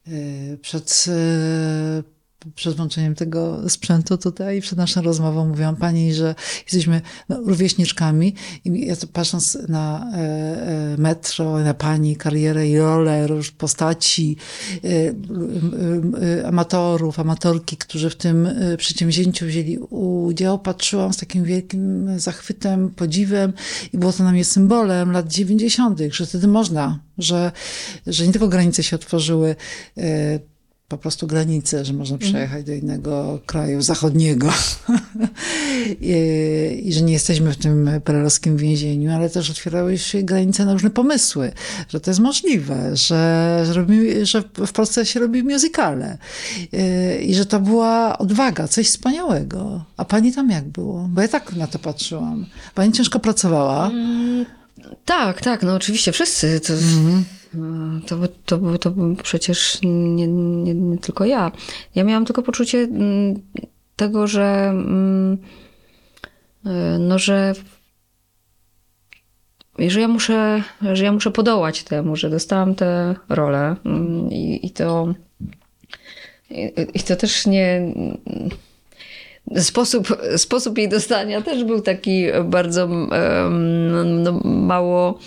y, 0.08 0.60
przed 0.62 1.06
y, 1.08 2.19
przed 2.56 2.76
włączeniem 2.76 3.16
tego 3.16 3.70
sprzętu 3.70 4.18
tutaj 4.18 4.62
przed 4.62 4.78
naszą 4.78 5.02
rozmową 5.02 5.48
mówiłam 5.48 5.76
pani, 5.76 6.14
że 6.14 6.36
jesteśmy 6.64 7.02
no, 7.30 7.42
rówieśniczkami 7.46 8.36
i 8.66 8.88
ja 8.88 8.96
patrząc 9.14 9.58
na 9.68 10.12
e, 10.14 10.18
e, 10.18 10.98
metro, 10.98 11.60
na 11.60 11.74
pani 11.74 12.16
karierę 12.16 12.70
i 12.70 12.78
rolę, 12.78 13.28
róż 13.28 13.52
postaci 13.52 14.38
e, 14.84 14.88
e, 16.42 16.48
amatorów, 16.48 17.20
amatorki, 17.20 17.78
którzy 17.78 18.10
w 18.10 18.16
tym 18.16 18.48
e, 18.48 18.78
przedsięwzięciu 18.78 19.46
wzięli 19.46 19.78
udział, 19.78 20.60
patrzyłam 20.60 21.14
z 21.14 21.18
takim 21.18 21.44
wielkim 21.44 22.20
zachwytem, 22.20 22.90
podziwem 22.90 23.54
i 23.94 23.98
było 23.98 24.14
to 24.14 24.24
na 24.24 24.32
mnie 24.32 24.46
symbolem 24.46 25.12
lat 25.12 25.28
90., 25.28 26.00
że 26.12 26.26
wtedy 26.26 26.48
można, 26.48 27.00
że, 27.18 27.52
że 28.08 28.28
nie 28.28 28.32
tylko 28.32 28.48
granice 28.48 28.84
się 28.84 28.96
otworzyły 28.96 29.56
e, 29.98 30.40
po 30.90 30.98
prostu 30.98 31.28
granice, 31.28 31.86
że 31.86 31.94
można 31.94 32.18
przejechać 32.18 32.66
do 32.66 32.74
innego 32.74 33.40
kraju 33.46 33.82
zachodniego 33.82 34.50
I, 36.02 36.82
i 36.86 36.94
że 36.94 37.02
nie 37.02 37.14
jesteśmy 37.14 37.52
w 37.52 37.58
tym 37.58 37.90
perelowskim 38.04 38.58
więzieniu, 38.58 39.12
ale 39.12 39.30
też 39.30 39.50
otwierały 39.50 39.98
się 39.98 40.24
granice 40.24 40.66
na 40.66 40.74
różne 40.74 40.90
pomysły, 40.90 41.52
że 41.90 42.00
to 42.00 42.12
jest 42.12 42.20
możliwe, 42.20 42.96
że, 42.96 43.64
że, 43.66 43.74
robimy, 43.74 44.26
że 44.26 44.44
w 44.68 44.72
Polsce 44.72 45.06
się 45.06 45.20
robi 45.20 45.44
musicale 45.44 46.18
I, 47.22 47.36
że 47.36 47.46
to 47.46 47.60
była 47.60 48.18
odwaga, 48.18 48.68
coś 48.68 48.88
wspaniałego. 48.88 49.86
A 49.98 50.06
pani 50.06 50.34
tam 50.34 50.50
jak 50.50 50.66
było? 50.66 51.08
Bo 51.10 51.22
ja 51.22 51.28
tak 51.28 51.54
na 51.54 51.68
to 51.68 51.80
patrzyłam. 51.80 52.46
Pani 52.76 52.92
ciężko 52.92 53.20
pracowała. 53.20 53.92
Tak, 55.06 55.42
tak, 55.42 55.64
no 55.64 55.76
oczywiście 55.76 56.12
wszyscy. 56.12 56.60
To, 56.60 56.68
to, 56.68 56.74
by- 56.74 57.39
to, 58.08 58.18
to 58.80 58.92
był 58.92 59.16
przecież 59.16 59.80
nie, 59.84 60.28
nie, 60.28 60.74
nie 60.74 60.98
tylko 60.98 61.26
ja. 61.26 61.52
Ja 61.96 62.04
miałam 62.04 62.26
tylko 62.26 62.44
poczucie 62.44 62.78
mm, 62.78 63.42
tego, 63.96 64.28
że 64.28 64.70
mm, 64.70 65.38
e, 66.66 66.98
no, 67.00 67.20
że 67.20 67.54
że 69.88 70.02
ja 70.02 70.08
muszę, 70.08 70.64
że 70.94 71.04
ja 71.04 71.12
muszę 71.12 71.32
podołać 71.32 71.84
temu, 71.84 72.16
że 72.16 72.30
dostałam 72.30 72.76
tę 72.76 73.16
rolę 73.30 73.76
mm, 73.86 74.32
i, 74.32 74.66
i 74.66 74.72
to 74.72 75.14
i, 76.50 76.72
i 76.94 77.00
to 77.00 77.16
też 77.16 77.48
nie 77.48 77.94
Sposób, 79.58 80.18
sposób 80.38 80.78
jej 80.78 80.90
dostania 80.90 81.42
też 81.42 81.64
był 81.64 81.82
taki 81.82 82.26
bardzo 82.44 82.84
em, 82.84 84.24
no, 84.24 84.32
mało 84.44 85.20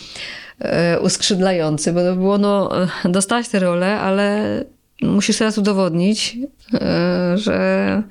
uskrzydlający, 1.02 1.92
bo 1.92 2.00
to 2.00 2.16
było, 2.16 2.38
no, 2.38 2.70
dostałaś 3.04 3.48
tę 3.48 3.58
rolę, 3.58 4.00
ale 4.00 4.64
musisz 5.02 5.38
teraz 5.38 5.58
udowodnić, 5.58 6.38
e, 6.74 7.32
że, 7.38 8.02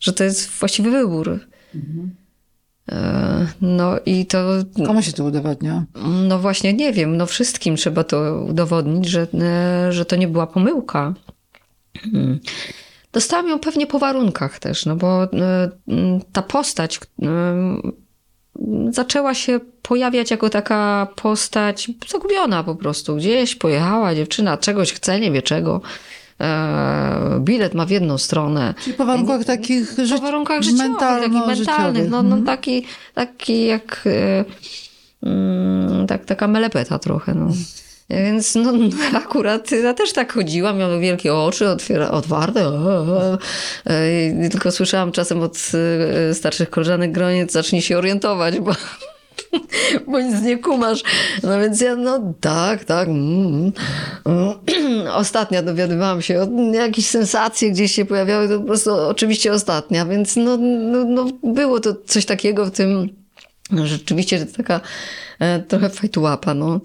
że 0.00 0.12
to 0.12 0.24
jest 0.24 0.50
właściwy 0.50 0.90
wybór. 0.90 1.40
E, 2.92 3.46
No 3.60 3.96
i 4.06 4.26
to 4.26 4.48
Komu 4.86 5.02
się 5.02 5.12
to 5.12 5.24
udowadnia? 5.24 5.84
no 6.28 6.38
właśnie, 6.38 6.74
nie 6.74 6.92
wiem, 6.92 7.16
no 7.16 7.26
wszystkim 7.26 7.76
trzeba 7.76 8.04
to 8.04 8.44
udowodnić, 8.48 9.08
że, 9.08 9.26
e, 9.40 9.92
że 9.92 10.04
to 10.04 10.16
nie 10.16 10.28
była 10.28 10.46
pomyłka. 10.46 11.14
Mm. 12.14 12.40
Dostałam 13.12 13.48
ją 13.48 13.58
pewnie 13.58 13.86
po 13.86 13.98
warunkach 13.98 14.58
też, 14.58 14.86
no 14.86 14.96
bo 14.96 15.24
e, 15.24 15.28
ta 16.32 16.42
postać 16.42 17.00
e, 17.22 17.28
zaczęła 18.90 19.34
się 19.34 19.60
pojawiać 19.82 20.30
jako 20.30 20.50
taka 20.50 21.08
postać 21.16 21.90
zagubiona 22.08 22.64
po 22.64 22.74
prostu. 22.74 23.16
Gdzieś 23.16 23.54
pojechała 23.56 24.14
dziewczyna, 24.14 24.56
czegoś 24.56 24.92
chce, 24.92 25.20
nie 25.20 25.30
wie 25.32 25.42
czego. 25.42 25.80
E, 26.40 27.40
Bilet 27.40 27.74
ma 27.74 27.86
w 27.86 27.90
jedną 27.90 28.18
stronę. 28.18 28.74
Czyli 28.84 28.96
po 28.96 29.04
warunkach 29.04 29.44
takich 29.44 29.94
Po 29.96 30.02
żyć- 30.02 30.20
warunkach 30.22 30.62
życiowych, 30.62 30.98
takich 30.98 31.46
mentalnych. 31.46 32.10
No, 32.10 32.22
no 32.22 32.38
taki, 32.46 32.84
taki 33.14 33.66
jak 33.66 34.04
e, 34.06 34.44
mm, 35.22 36.06
tak, 36.06 36.24
taka 36.24 36.48
melepeta 36.48 36.98
trochę. 36.98 37.34
No. 37.34 37.48
Więc 38.10 38.54
no, 38.54 38.72
akurat 39.24 39.70
ja 39.70 39.94
też 39.94 40.12
tak 40.12 40.32
chodziłam, 40.32 40.78
miałam 40.78 41.00
wielkie 41.00 41.34
oczy, 41.34 41.68
otwiera, 41.68 42.10
otwarte. 42.10 42.60
e, 42.60 43.38
e, 43.86 43.94
e, 43.94 44.46
i 44.46 44.50
Tylko 44.50 44.72
słyszałam 44.72 45.12
czasem 45.12 45.42
od 45.42 45.58
starszych 46.32 46.70
koleżanek 46.70 47.12
groniec, 47.12 47.52
zacznij 47.52 47.82
się 47.82 47.98
orientować, 47.98 48.60
bo, 48.60 48.72
bo 50.08 50.20
nic 50.20 50.42
nie 50.42 50.58
kumasz. 50.58 51.02
No 51.42 51.60
więc 51.60 51.80
ja, 51.80 51.96
no 51.96 52.34
tak, 52.40 52.84
tak. 52.84 53.08
mm, 53.08 53.72
mm. 54.24 54.54
Ostatnia 55.12 55.62
dowiadywałam 55.62 56.22
się 56.22 56.42
o 56.42 56.72
jakichś 56.72 57.08
sensacje 57.08 57.70
gdzieś 57.70 57.92
się 57.92 58.04
pojawiały, 58.04 58.48
to 58.48 58.60
po 58.60 58.66
prostu 58.66 58.94
oczywiście 58.94 59.52
ostatnia, 59.52 60.06
więc 60.06 60.36
no, 60.36 60.56
no, 60.56 61.04
no 61.04 61.26
było 61.42 61.80
to 61.80 61.94
coś 62.06 62.26
takiego 62.26 62.66
w 62.66 62.70
tym, 62.70 63.08
no, 63.70 63.86
rzeczywiście, 63.86 64.46
taka 64.46 64.80
trochę 65.68 65.90
fajtułapa, 65.90 66.54
no. 66.54 66.80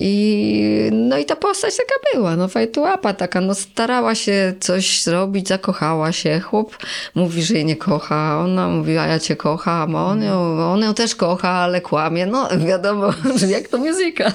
I, 0.00 0.90
no 0.92 1.18
i 1.18 1.24
ta 1.24 1.36
postać 1.36 1.76
taka 1.76 1.94
była, 2.14 2.36
no 2.36 2.48
fajtułapa 2.48 3.12
taka, 3.12 3.40
no 3.40 3.54
starała 3.54 4.14
się 4.14 4.54
coś 4.60 5.02
zrobić, 5.02 5.48
zakochała 5.48 6.12
się. 6.12 6.40
Chłop 6.40 6.76
mówi, 7.14 7.42
że 7.42 7.54
jej 7.54 7.64
nie 7.64 7.76
kocha, 7.76 8.40
ona 8.44 8.68
mówi, 8.68 8.98
a 8.98 9.06
ja 9.06 9.18
cię 9.18 9.36
kocham, 9.36 9.96
a 9.96 10.04
on 10.06 10.22
ją, 10.22 10.58
on 10.72 10.80
ją 10.80 10.94
też 10.94 11.14
kocha, 11.14 11.50
ale 11.50 11.80
kłamie. 11.80 12.26
No 12.26 12.48
wiadomo, 12.66 13.12
że 13.36 13.46
jak 13.56 13.68
to 13.68 13.78
muzyka. 13.78 14.32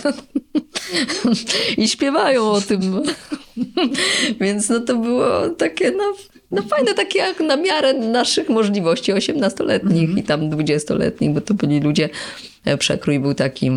I 1.77 1.88
śpiewają 1.88 2.51
o 2.51 2.62
tym. 2.62 3.03
Więc 4.41 4.69
no 4.69 4.79
to 4.79 4.95
było 4.95 5.49
takie, 5.49 5.91
no, 5.91 6.13
no 6.51 6.62
fajne, 6.62 6.93
takie 6.93 7.19
jak 7.19 7.39
na 7.39 7.55
miarę 7.55 7.93
naszych 7.93 8.49
możliwości 8.49 9.13
18-letnich 9.13 10.17
i 10.17 10.23
tam 10.23 10.49
20-letnich, 10.49 11.34
bo 11.34 11.41
to 11.41 11.53
byli 11.53 11.79
ludzie, 11.79 12.05
e, 12.05 12.50
przekrój 12.80 13.19
był 13.19 13.34
taki 13.34 13.71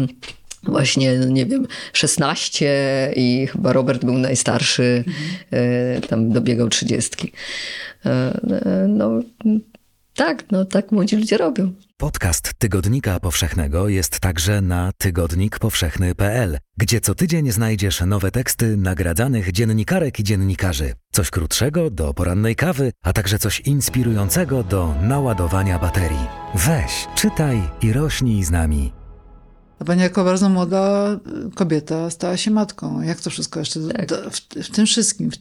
właśnie, 0.63 1.19
nie 1.19 1.47
wiem, 1.47 1.67
16 1.93 3.13
i 3.17 3.47
chyba 3.47 3.73
Robert 3.73 4.05
był 4.05 4.19
najstarszy, 4.19 5.05
e, 5.51 6.01
tam 6.01 6.31
dobiegał 6.31 6.69
30. 6.69 7.33
E, 8.07 8.11
e, 8.11 8.87
No 8.89 9.21
tak, 10.15 10.45
no 10.51 10.65
tak 10.65 10.93
młodzi 10.93 11.17
ludzie 11.17 11.37
robią. 11.37 11.73
Podcast 11.97 12.53
Tygodnika 12.59 13.21
Powszechnego 13.21 13.89
jest 13.89 14.21
także 14.21 14.61
na 14.61 14.93
tygodnikpowszechny.pl, 14.99 16.59
gdzie 16.77 17.01
co 17.01 17.15
tydzień 17.15 17.51
znajdziesz 17.51 18.01
nowe 18.01 18.31
teksty 18.31 18.77
nagradzanych 18.77 19.53
dziennikarek 19.53 20.21
i 20.21 20.25
dziennikarzy. 20.25 20.93
Coś 21.13 21.31
krótszego 21.31 21.91
do 21.91 22.15
porannej 22.15 22.57
kawy, 22.57 22.93
a 23.03 23.13
także 23.13 23.39
coś 23.39 23.61
inspirującego 23.61 24.63
do 24.63 24.95
naładowania 25.03 25.79
baterii. 25.79 26.27
Weź, 26.55 27.07
czytaj 27.15 27.63
i 27.83 27.93
rośnij 27.93 28.45
z 28.45 28.51
nami. 28.51 29.04
A 29.79 29.85
pani 29.85 30.01
jako 30.03 30.25
bardzo 30.25 30.49
młoda 30.49 31.13
y, 31.47 31.51
kobieta 31.55 32.11
stała 32.11 32.37
się 32.37 32.51
matką. 32.51 33.03
Jak 33.03 33.21
to 33.21 33.31
wszystko 33.31 33.61
jeszcze, 33.61 33.81
Tak. 33.81 34.09
do, 34.09 34.31
w, 34.31 34.37
w 34.41 34.71
tym 34.71 34.87
wszystkim, 34.87 35.31
w, 35.31 35.37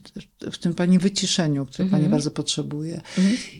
w 0.51 0.57
tym 0.57 0.73
pani 0.73 0.99
wyciszeniu, 0.99 1.65
które 1.65 1.83
Mhm. 1.83 2.01
pani 2.01 2.11
bardzo 2.11 2.31
potrzebuje 2.31 3.01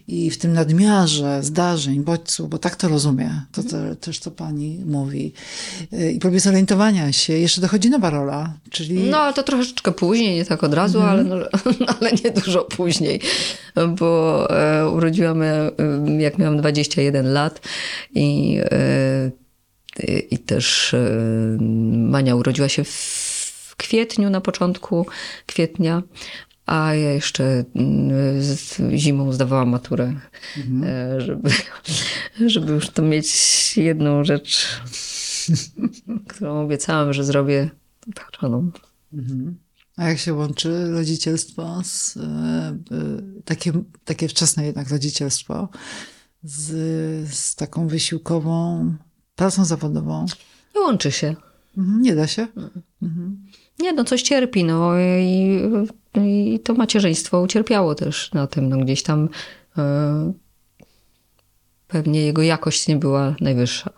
i 0.08 0.30
w 0.32 0.38
tym 0.38 0.54
nadmiarze 0.54 1.44
zdarzeń, 1.44 2.04
bodźców, 2.04 2.50
bo 2.50 2.58
tak 2.58 2.76
to 2.76 2.88
rozumie, 2.88 3.42
to, 3.52 3.62
Mhm. 3.62 3.90
to 3.90 3.96
też 4.06 4.20
to 4.20 4.32
pani 4.32 4.82
mówi. 4.86 5.34
Y, 5.94 6.12
I 6.12 6.20
próbie 6.20 6.40
zorientowania 6.40 7.12
się. 7.12 7.34
Jeszcze 7.34 7.62
dochodzi 7.62 7.90
nowa 7.90 8.10
rola, 8.10 8.54
czyli 8.70 9.00
No, 9.10 9.18
ale 9.18 9.34
to 9.34 9.44
troszeczkę 9.44 9.92
później, 9.92 10.36
nie 10.36 10.46
tak 10.46 10.64
od 10.64 10.74
razu, 10.74 11.02
ale, 11.02 11.24
no, 11.24 11.36
ale 12.00 12.12
nie 12.26 12.32
dużo 12.32 12.64
później, 12.64 13.20
bo 14.00 14.48
e, 14.50 14.90
urodziłam, 14.90 15.42
e, 15.42 15.72
jak 16.20 16.38
miałam 16.38 16.58
21 16.58 17.34
lat 17.34 17.62
i, 18.16 18.58
e, 18.72 19.43
i 20.32 20.40
też 20.40 20.94
e, 20.94 21.58
Mania 21.92 22.36
urodziła 22.36 22.70
się 22.70 22.84
w 22.84 23.74
kwietniu, 23.78 24.30
na 24.30 24.42
początku 24.42 25.06
kwietnia, 25.46 26.04
a 26.66 26.96
ja 26.96 27.12
jeszcze 27.12 27.64
mm, 27.76 28.12
zimą 28.98 29.34
zdawałam 29.34 29.70
maturę, 29.70 30.14
e, 30.84 31.22
żeby, 31.22 31.50
żeby 32.54 32.74
już 32.74 32.90
to 32.90 33.02
mieć 33.02 33.78
jedną 33.78 34.24
rzecz, 34.24 34.82
którą 36.28 36.62
obiecałam, 36.62 37.14
że 37.14 37.24
zrobię 37.24 37.70
dotarczoną. 38.08 38.72
A 39.98 40.10
jak 40.10 40.20
się 40.20 40.34
łączy 40.34 40.92
rodzicielstwo 40.92 41.82
z, 41.84 42.18
e, 42.18 42.20
e, 42.22 42.76
takie, 43.46 43.72
takie 44.06 44.28
wczesne 44.28 44.66
jednak 44.66 44.90
rodzicielstwo 44.90 45.70
z, 46.44 46.70
z 47.34 47.56
taką 47.56 47.88
wysiłkową 47.88 48.94
pracą 49.36 49.66
zawodową? 49.66 50.26
Nie 50.76 50.82
łączy 50.82 51.12
się. 51.12 51.36
Mhm, 51.78 52.02
Nie 52.02 52.16
da 52.16 52.28
się? 52.28 52.48
Nie, 53.80 53.94
no 53.94 54.04
coś 54.04 54.22
cierpi, 54.22 54.64
no 54.64 55.00
i, 55.20 55.60
i 56.16 56.60
to 56.64 56.74
macierzyństwo 56.74 57.42
ucierpiało 57.42 57.96
też 57.96 58.32
na 58.34 58.48
tym, 58.48 58.70
no 58.70 58.78
gdzieś 58.78 59.04
tam 59.04 59.30
e, 59.78 60.34
pewnie 61.88 62.22
jego 62.22 62.42
jakość 62.42 62.88
nie 62.88 62.96
była 62.96 63.36
najwyższa. 63.42 63.90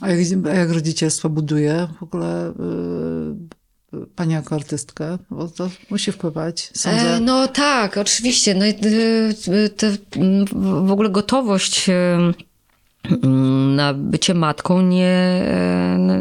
A 0.00 0.08
jak, 0.08 0.28
jak 0.44 0.70
rodzicielstwo 0.70 1.28
buduje 1.28 1.88
w 1.98 2.02
ogóle 2.02 2.50
y, 2.50 4.06
pani 4.16 4.32
jako 4.32 4.54
artystkę? 4.54 5.18
Bo 5.30 5.48
to 5.48 5.70
musi 5.90 6.12
wpływać, 6.12 6.70
sądzę. 6.74 7.16
E, 7.16 7.20
no 7.20 7.48
tak, 7.48 7.96
oczywiście. 7.96 8.54
No, 8.54 8.64
te, 9.76 9.90
w 10.84 10.90
ogóle 10.90 11.10
gotowość 11.10 11.90
na 13.76 13.94
bycie 13.94 14.34
matką 14.34 14.82
nie, 14.82 15.42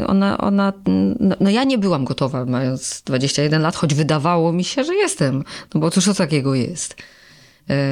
ona, 0.08 0.38
ona, 0.38 0.74
no, 1.20 1.36
no 1.40 1.50
ja 1.50 1.64
nie 1.64 1.78
byłam 1.78 2.06
gotowa 2.06 2.46
mając 2.46 3.02
21 3.06 3.62
lat, 3.62 3.76
choć 3.76 3.94
wydawało 3.94 4.54
mi 4.54 4.64
się, 4.64 4.84
że 4.84 4.96
jestem, 4.96 5.44
no 5.74 5.82
bo 5.82 5.92
cóż 5.92 6.06
to 6.06 6.14
takiego 6.14 6.56
jest. 6.56 6.96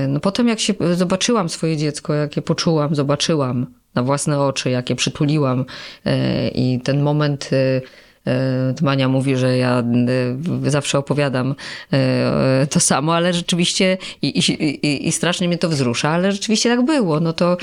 No 0.08 0.20
potem 0.20 0.48
jak 0.48 0.60
się 0.60 0.74
zobaczyłam 0.96 1.50
swoje 1.50 1.78
dziecko, 1.78 2.14
jakie 2.14 2.42
poczułam, 2.42 2.96
zobaczyłam 2.96 3.66
na 3.96 4.04
własne 4.04 4.40
oczy, 4.40 4.70
jakie 4.70 4.96
przytuliłam 4.96 5.66
i 6.56 6.80
ten 6.84 7.02
moment 7.02 7.50
Tmania 8.78 9.10
mówi, 9.10 9.36
że 9.36 9.58
ja 9.58 9.84
zawsze 10.64 10.98
opowiadam 10.98 11.56
to 12.70 12.80
samo, 12.80 13.16
ale 13.16 13.34
rzeczywiście 13.34 13.98
i, 14.22 14.28
i, 14.28 15.08
i 15.08 15.12
strasznie 15.12 15.48
mnie 15.48 15.58
to 15.58 15.70
wzrusza, 15.70 16.10
ale 16.10 16.32
rzeczywiście 16.32 16.70
tak 16.70 16.86
było. 16.86 17.20
No 17.20 17.34
to, 17.34 17.58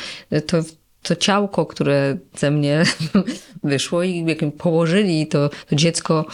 to 0.47 0.63
to 1.05 1.17
ciałko, 1.17 1.67
które 1.67 2.17
ze 2.37 2.51
mnie 2.51 2.83
wyszło 3.65 4.03
i 4.03 4.25
jak 4.27 4.57
położyli 4.59 5.27
to, 5.27 5.51
to 5.69 5.77
dziecko, 5.77 6.25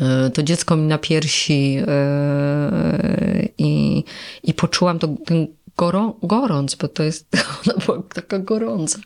e, 0.00 0.30
to 0.30 0.42
dziecko 0.42 0.76
mi 0.76 0.86
na 0.86 0.98
piersi 0.98 1.78
e, 1.86 3.48
i, 3.58 4.04
i 4.42 4.54
poczułam 4.54 4.98
to, 4.98 5.08
ten 5.26 5.46
gorą, 5.76 6.14
gorąc, 6.22 6.74
bo 6.74 6.88
to 6.88 7.02
jest, 7.02 7.26
ona 7.66 7.84
była 7.86 8.02
taka 8.14 8.38
gorąca, 8.38 8.98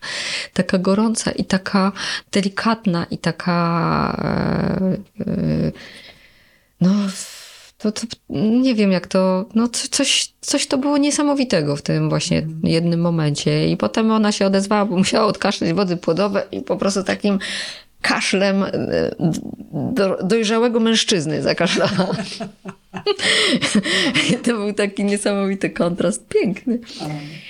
taka 0.52 0.78
gorąca 0.78 1.30
i 1.32 1.44
taka 1.44 1.92
delikatna 2.32 3.06
i 3.10 3.18
taka 3.18 4.16
e, 5.20 5.72
no 6.80 6.90
to, 7.92 8.06
to, 8.06 8.16
nie 8.30 8.74
wiem 8.74 8.92
jak 8.92 9.06
to, 9.06 9.48
no 9.54 9.68
coś, 9.68 10.32
coś 10.40 10.66
to 10.66 10.78
było 10.78 10.98
niesamowitego 10.98 11.76
w 11.76 11.82
tym 11.82 12.08
właśnie 12.08 12.46
jednym 12.62 13.00
momencie. 13.00 13.68
I 13.68 13.76
potem 13.76 14.10
ona 14.10 14.32
się 14.32 14.46
odezwała, 14.46 14.84
bo 14.84 14.96
musiała 14.96 15.26
odkaszleć 15.26 15.72
wody 15.72 15.96
płodowe 15.96 16.46
i 16.52 16.60
po 16.60 16.76
prostu 16.76 17.02
takim 17.02 17.38
kaszlem 18.02 18.62
e, 18.62 18.70
do, 19.72 20.18
dojrzałego 20.24 20.80
mężczyzny 20.80 21.42
zakaszlała. 21.42 22.16
To 24.44 24.52
był 24.52 24.72
taki 24.72 25.04
niesamowity 25.04 25.70
kontrast, 25.70 26.28
piękny. 26.28 26.78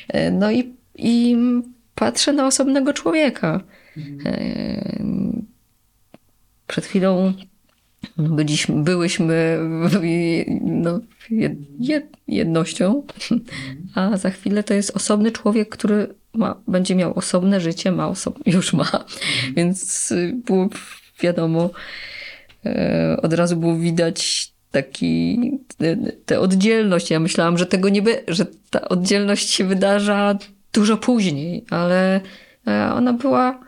E, 0.09 0.31
no 0.31 0.51
i, 0.51 0.75
i 0.95 1.37
patrzę 1.95 2.33
na 2.33 2.47
osobnego 2.47 2.93
człowieka. 2.93 3.61
E, 4.27 5.03
przed 6.67 6.87
chwilą 6.87 7.33
byliśmy, 8.17 8.83
byłyśmy 8.83 9.59
no, 10.61 11.01
jed, 11.81 12.05
jednością, 12.29 13.03
a 13.95 14.17
za 14.17 14.31
chwilę 14.31 14.63
to 14.63 14.75
jest 14.75 14.97
osobny 14.97 15.33
człowiek, 15.33 15.69
który 15.69 16.15
ma, 16.35 16.57
będzie 16.69 16.95
miał 16.95 17.15
osobne 17.15 17.61
życie, 17.61 17.93
ma 17.93 18.09
osob, 18.09 18.39
już 18.47 18.73
ma. 18.73 19.05
Więc 19.57 20.13
było 20.47 20.69
wiadomo, 21.21 21.71
e, 22.67 23.19
od 23.23 23.33
razu 23.33 23.57
było 23.57 23.77
widać 23.77 24.53
taki, 24.71 25.51
tę 26.27 26.41
oddzielność. 26.41 27.11
Ja 27.11 27.21
myślałam, 27.21 27.59
że 27.59 27.67
tego 27.67 27.89
nie 27.89 28.03
by, 28.03 28.25
że 28.29 28.47
ta 28.71 28.89
oddzielność 28.89 29.51
się 29.51 29.65
wydarza 29.65 30.39
dużo 30.73 30.97
później, 30.97 31.65
ale 31.71 32.21
e, 32.67 32.93
ona 32.95 33.13
była, 33.13 33.61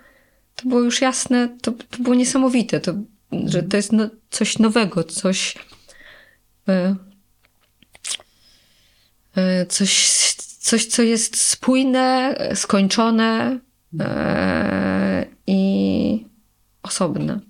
to 0.56 0.68
było 0.68 0.80
już 0.80 1.00
jasne, 1.00 1.48
to, 1.62 1.72
to 1.72 2.02
było 2.02 2.14
niesamowite. 2.14 2.80
To 2.80 2.94
że 3.32 3.62
to 3.62 3.76
jest 3.76 3.92
no, 3.92 4.08
coś 4.30 4.58
nowego, 4.58 5.04
coś. 5.04 5.56
E, 6.68 6.96
e, 9.36 9.66
coś, 9.66 10.08
coś, 10.58 10.86
co 10.86 11.02
jest 11.02 11.36
spójne, 11.36 12.34
skończone 12.54 13.60
e, 14.00 15.26
i 15.46 16.26
osobne. 16.82 17.40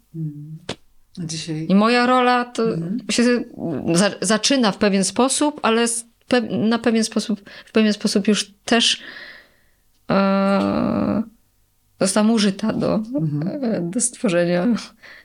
Dzisiaj... 1.19 1.67
I 1.69 1.75
moja 1.75 2.07
rola 2.07 2.45
to 2.45 2.75
mhm. 2.75 2.99
się 3.11 3.45
za, 3.95 4.11
zaczyna 4.21 4.73
w 4.73 4.79
pewien 4.79 5.05
sposób, 5.05 5.61
ale 5.63 5.87
na 6.51 6.79
pewien 6.79 7.05
sposób, 7.05 7.51
w 7.67 7.73
pewien 7.73 7.93
sposób 7.93 8.29
już 8.29 8.53
też 8.65 9.03
e, 10.11 11.23
zostałam 12.01 12.31
użyta 12.31 12.73
do, 12.73 12.95
mhm. 12.95 13.91
do 13.91 14.01
stworzenia 14.01 14.67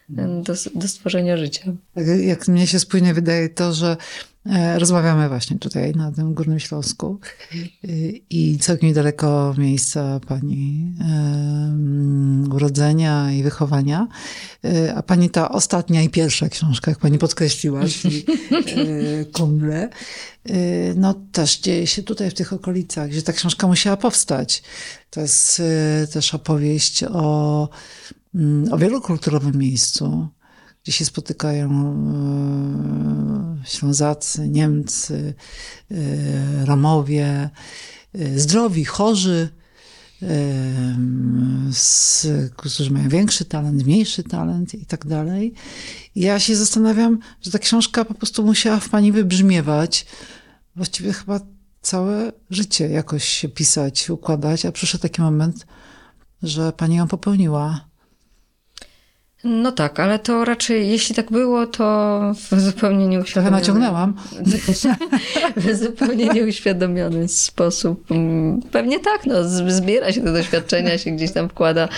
do, 0.10 0.54
do 0.76 0.88
stworzenia 0.88 1.38
życia. 1.38 1.74
Jak 2.22 2.48
mnie 2.48 2.68
się 2.68 2.80
spójnie 2.80 3.14
wydaje 3.14 3.50
to, 3.50 3.74
że 3.74 3.98
rozmawiamy 4.77 5.30
właśnie 5.30 5.60
tutaj 5.60 5.91
na 5.91 6.12
tym 6.12 6.34
Górnym 6.34 6.60
Śląsku 6.60 7.19
i 8.30 8.58
całkiem 8.60 8.89
niedaleko 8.89 9.56
miejsca 9.58 10.19
pani 10.27 10.93
urodzenia 12.54 13.32
i 13.32 13.43
wychowania. 13.43 14.08
E, 14.65 14.95
a 14.95 15.04
pani 15.04 15.30
ta 15.30 15.49
ostatnia 15.51 16.01
i 16.01 16.10
pierwsza 16.10 16.49
książka, 16.49 16.91
jak 16.91 16.99
pani 16.99 17.17
podkreśliła, 17.17 17.86
czyli 17.86 18.25
e, 18.51 19.25
Kumble, 19.25 19.89
no 20.95 21.13
też 21.32 21.60
dzieje 21.60 21.88
się 21.88 22.04
tutaj 22.04 22.30
w 22.30 22.34
tych 22.34 22.54
okolicach, 22.54 23.10
gdzie 23.10 23.21
ta 23.21 23.34
książka 23.34 23.67
musiała 23.67 23.97
powstać. 23.97 24.63
To 25.10 25.21
jest 25.21 25.62
też 26.13 26.34
opowieść 26.34 27.04
o 27.04 27.69
Mm, 28.36 28.73
o 28.73 28.77
miejscu, 29.54 30.27
gdzie 30.84 30.91
się 30.91 31.06
spotykają 31.06 31.70
e, 33.63 33.67
Ślązacy, 33.67 34.50
Niemcy, 34.50 35.34
e, 35.91 36.65
Romowie, 36.65 37.50
e, 38.13 38.39
zdrowi, 38.39 38.86
chorzy, 38.86 39.50
z, 41.72 42.28
którzy 42.56 42.91
mają 42.91 43.10
większy 43.10 43.46
talent, 43.46 43.86
mniejszy 43.86 44.24
talent 44.24 44.74
i 44.74 44.86
tak 44.86 45.06
dalej. 45.06 45.54
ja 46.15 46.39
się 46.39 46.56
zastanawiam, 46.56 47.20
że 47.41 47.52
ta 47.52 47.60
książka 47.60 48.06
po 48.06 48.13
prostu 48.13 48.46
musiała 48.46 48.80
w 48.80 48.89
pani 48.89 49.12
wybrzmiewać. 49.12 50.06
Właściwie 50.76 51.13
chyba 51.13 51.39
całe 51.82 52.32
życie 52.50 52.89
jakoś 52.89 53.24
się 53.24 53.50
pisać, 53.50 54.10
układać, 54.10 54.65
a 54.65 54.72
przyszedł 54.72 55.02
taki 55.02 55.22
moment, 55.22 55.65
że 56.44 56.74
pani 56.74 56.96
ją 56.96 57.08
popełniła. 57.08 57.90
No 59.43 59.71
tak, 59.71 59.99
ale 59.99 60.19
to 60.19 60.45
raczej, 60.45 60.89
jeśli 60.89 61.15
tak 61.15 61.32
było, 61.32 61.67
to 61.67 62.19
w 62.51 62.60
zupełnie 62.60 63.08
nieuświadomiony... 63.08 63.62
Trochę 63.62 63.73
naciągnęłam. 63.73 64.13
w 65.58 65.75
zupełnie 65.75 66.25
nieuświadomiony 66.25 67.27
sposób. 67.27 68.12
Mm, 68.12 68.62
pewnie 68.71 68.99
tak, 68.99 69.25
no, 69.25 69.36
zbiera 69.71 70.12
się 70.12 70.21
te 70.21 70.34
doświadczenia, 70.34 70.97
się 70.97 71.12
gdzieś 71.12 71.32
tam 71.32 71.49
wkłada 71.49 71.89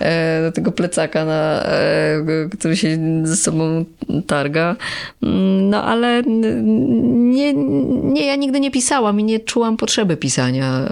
e, 0.00 0.42
do 0.42 0.52
tego 0.52 0.72
plecaka, 0.72 1.24
na, 1.24 1.62
e, 1.64 2.48
który 2.58 2.76
się 2.76 2.98
ze 3.24 3.36
sobą 3.36 3.84
targa. 4.26 4.76
Mm, 5.22 5.70
no 5.70 5.84
ale 5.84 6.22
nie, 6.22 7.54
nie, 8.02 8.26
ja 8.26 8.36
nigdy 8.36 8.60
nie 8.60 8.70
pisałam 8.70 9.20
i 9.20 9.24
nie 9.24 9.40
czułam 9.40 9.76
potrzeby 9.76 10.16
pisania. 10.16 10.88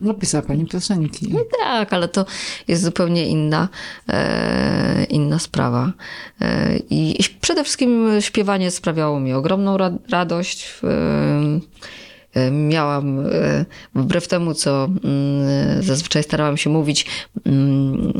E, 0.00 0.04
no, 0.04 0.14
pisała 0.14 0.42
pani 0.42 0.66
piosenki. 0.66 1.28
No 1.32 1.40
tak, 1.60 1.92
ale 1.92 2.08
to 2.08 2.26
jest 2.68 2.82
zupełnie 2.82 3.26
inna, 3.26 3.68
e, 4.08 5.04
inna 5.04 5.38
sprawa. 5.38 5.92
E, 6.40 6.76
I 6.90 7.24
przede 7.40 7.64
wszystkim 7.64 8.08
śpiewanie 8.20 8.70
sprawiało 8.70 9.20
mi 9.20 9.32
ogromną 9.32 9.76
ra 9.76 9.92
radość. 10.10 10.80
E, 10.84 12.50
miałam, 12.50 13.26
e, 13.26 13.64
wbrew 13.94 14.28
temu, 14.28 14.54
co 14.54 14.84
mm, 14.84 15.82
zazwyczaj 15.82 16.22
starałam 16.22 16.56
się 16.56 16.70
mówić, 16.70 17.06
mm, 17.46 18.12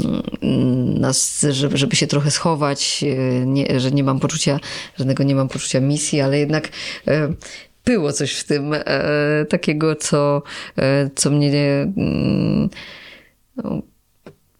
nas, 1.00 1.46
żeby 1.74 1.96
się 1.96 2.06
trochę 2.06 2.30
schować, 2.30 3.04
e, 3.06 3.46
nie, 3.46 3.80
że 3.80 3.90
nie 3.90 4.04
mam 4.04 4.20
poczucia, 4.20 4.60
żadnego 4.96 5.24
nie 5.24 5.34
mam 5.34 5.48
poczucia 5.48 5.80
misji, 5.80 6.20
ale 6.20 6.38
jednak 6.38 6.68
e, 7.08 7.32
było 7.88 8.12
coś 8.12 8.34
w 8.34 8.44
tym 8.44 8.74
e, 8.74 8.82
takiego, 9.48 9.96
co, 9.96 10.42
e, 10.78 11.10
co 11.14 11.30
mnie. 11.30 11.52
Mm, 11.96 12.68
no, 13.56 13.82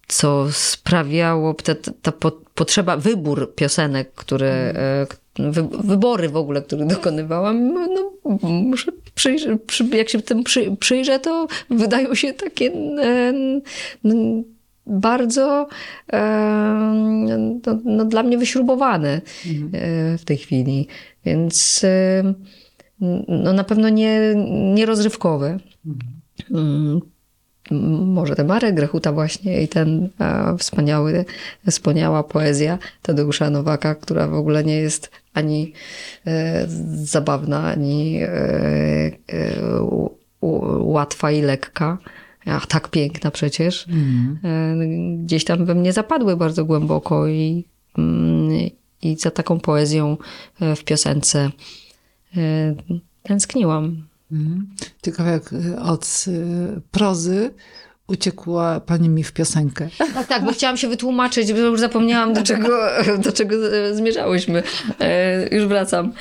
co 0.07 0.47
sprawiało 0.53 1.55
ta, 1.55 1.75
ta 2.03 2.13
potrzeba, 2.55 2.97
wybór 2.97 3.55
piosenek, 3.55 4.13
które, 4.15 4.49
e, 4.49 5.07
wy, 5.39 5.69
wybory 5.85 6.29
w 6.29 6.37
ogóle, 6.37 6.63
które 6.63 6.87
dokonywałam, 6.87 7.75
no, 7.75 8.13
muszę 8.43 8.93
przyjrzeć, 9.15 9.61
przy, 9.67 9.85
jak 9.85 10.09
się 10.09 10.23
tym 10.23 10.45
przy, 10.45 10.77
przyjrzę, 10.81 11.19
to 11.19 11.47
wydają 11.71 12.15
się 12.15 12.33
takie 12.33 12.73
e, 13.03 13.33
no, 14.05 14.15
bardzo 14.87 15.69
e, 16.13 16.21
no, 17.67 17.79
no, 17.85 18.05
dla 18.05 18.23
mnie 18.23 18.39
wyśrubowane 18.39 19.21
mhm. 19.47 20.19
w 20.19 20.25
tej 20.25 20.37
chwili. 20.37 20.89
Więc 21.25 21.85
no 23.29 23.53
na 23.53 23.65
pewno 23.65 23.89
nie, 23.89 24.35
nie 24.75 24.87
rozrywkowe. 24.87 25.59
Mhm. 26.55 27.01
może 28.07 28.37
ten 28.37 28.47
Marek 28.47 28.75
Grechuta 28.75 29.13
właśnie 29.13 29.63
i 29.63 29.69
ten 29.69 30.09
e, 30.21 30.57
wspaniały, 30.59 31.25
wspaniała 31.71 32.23
poezja 32.23 32.79
Tadeusza 33.03 33.51
Nowaka, 33.51 33.95
która 33.95 34.29
w 34.29 34.35
ogóle 34.35 34.65
nie 34.65 34.77
jest 34.77 35.11
ani 35.35 35.73
e, 36.27 36.67
zabawna, 37.05 37.65
ani 37.65 38.19
e, 38.23 38.29
e, 38.29 39.83
u, 39.83 40.11
u, 40.41 40.93
łatwa 40.93 41.31
i 41.31 41.43
lekka. 41.43 41.99
A 42.47 42.61
tak 42.61 42.89
piękna 42.89 43.31
przecież. 43.31 43.87
Mm. 43.89 45.25
Gdzieś 45.25 45.45
tam 45.45 45.65
we 45.65 45.75
mnie 45.75 45.93
zapadły 45.93 46.37
bardzo 46.37 46.65
głęboko 46.65 47.29
i, 47.29 47.65
mm, 47.99 48.51
i 49.03 49.17
za 49.17 49.31
taką 49.31 49.61
poezją 49.61 50.17
e, 50.61 50.77
w 50.77 50.85
piosence 50.85 51.39
e, 51.39 51.51
tęskniłam. 53.23 54.07
Mhm. 54.33 54.67
Ciekawe, 55.03 55.31
jak 55.31 55.53
e, 55.53 55.83
od 55.83 56.25
prozy 56.91 57.51
uciekła 58.07 58.81
pani 58.81 59.09
mi 59.09 59.25
w 59.25 59.33
piosenkę. 59.33 59.89
Tak, 60.15 60.27
tak, 60.27 60.45
bo 60.45 60.53
chciałam 60.53 60.77
się 60.77 60.89
wytłumaczyć, 60.89 61.53
bo 61.53 61.59
już 61.59 61.81
zapomniałam, 61.81 62.33
do 62.33 62.43
czego, 62.43 62.69
do 63.25 63.33
czego 63.33 63.57
zmierzałyśmy. 63.93 64.63
już 65.51 65.67
wracam. 65.67 66.13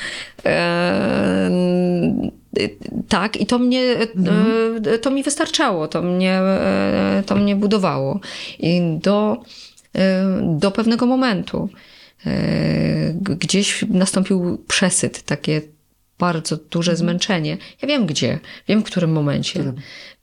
tak, 3.09 3.37
i 3.41 3.45
to 3.45 3.59
mnie, 3.59 3.81
mhm. 4.15 4.83
to 5.01 5.11
mi 5.11 5.23
wystarczało, 5.23 5.87
to 5.87 6.01
mnie, 6.01 6.41
to 7.25 7.35
mnie 7.35 7.55
budowało. 7.55 8.19
I 8.59 8.81
do, 9.01 9.41
do 10.41 10.71
pewnego 10.71 11.05
momentu. 11.05 11.69
E, 12.25 13.13
gdzieś 13.13 13.85
nastąpił 13.89 14.63
przesyt, 14.67 15.21
takie 15.21 15.61
bardzo 16.19 16.57
duże 16.57 16.91
mhm. 16.91 16.97
zmęczenie. 16.97 17.57
Ja 17.81 17.87
wiem 17.87 18.05
gdzie, 18.05 18.39
wiem 18.67 18.81
w 18.81 18.83
którym 18.83 19.11
momencie. 19.11 19.59
Którym? 19.59 19.75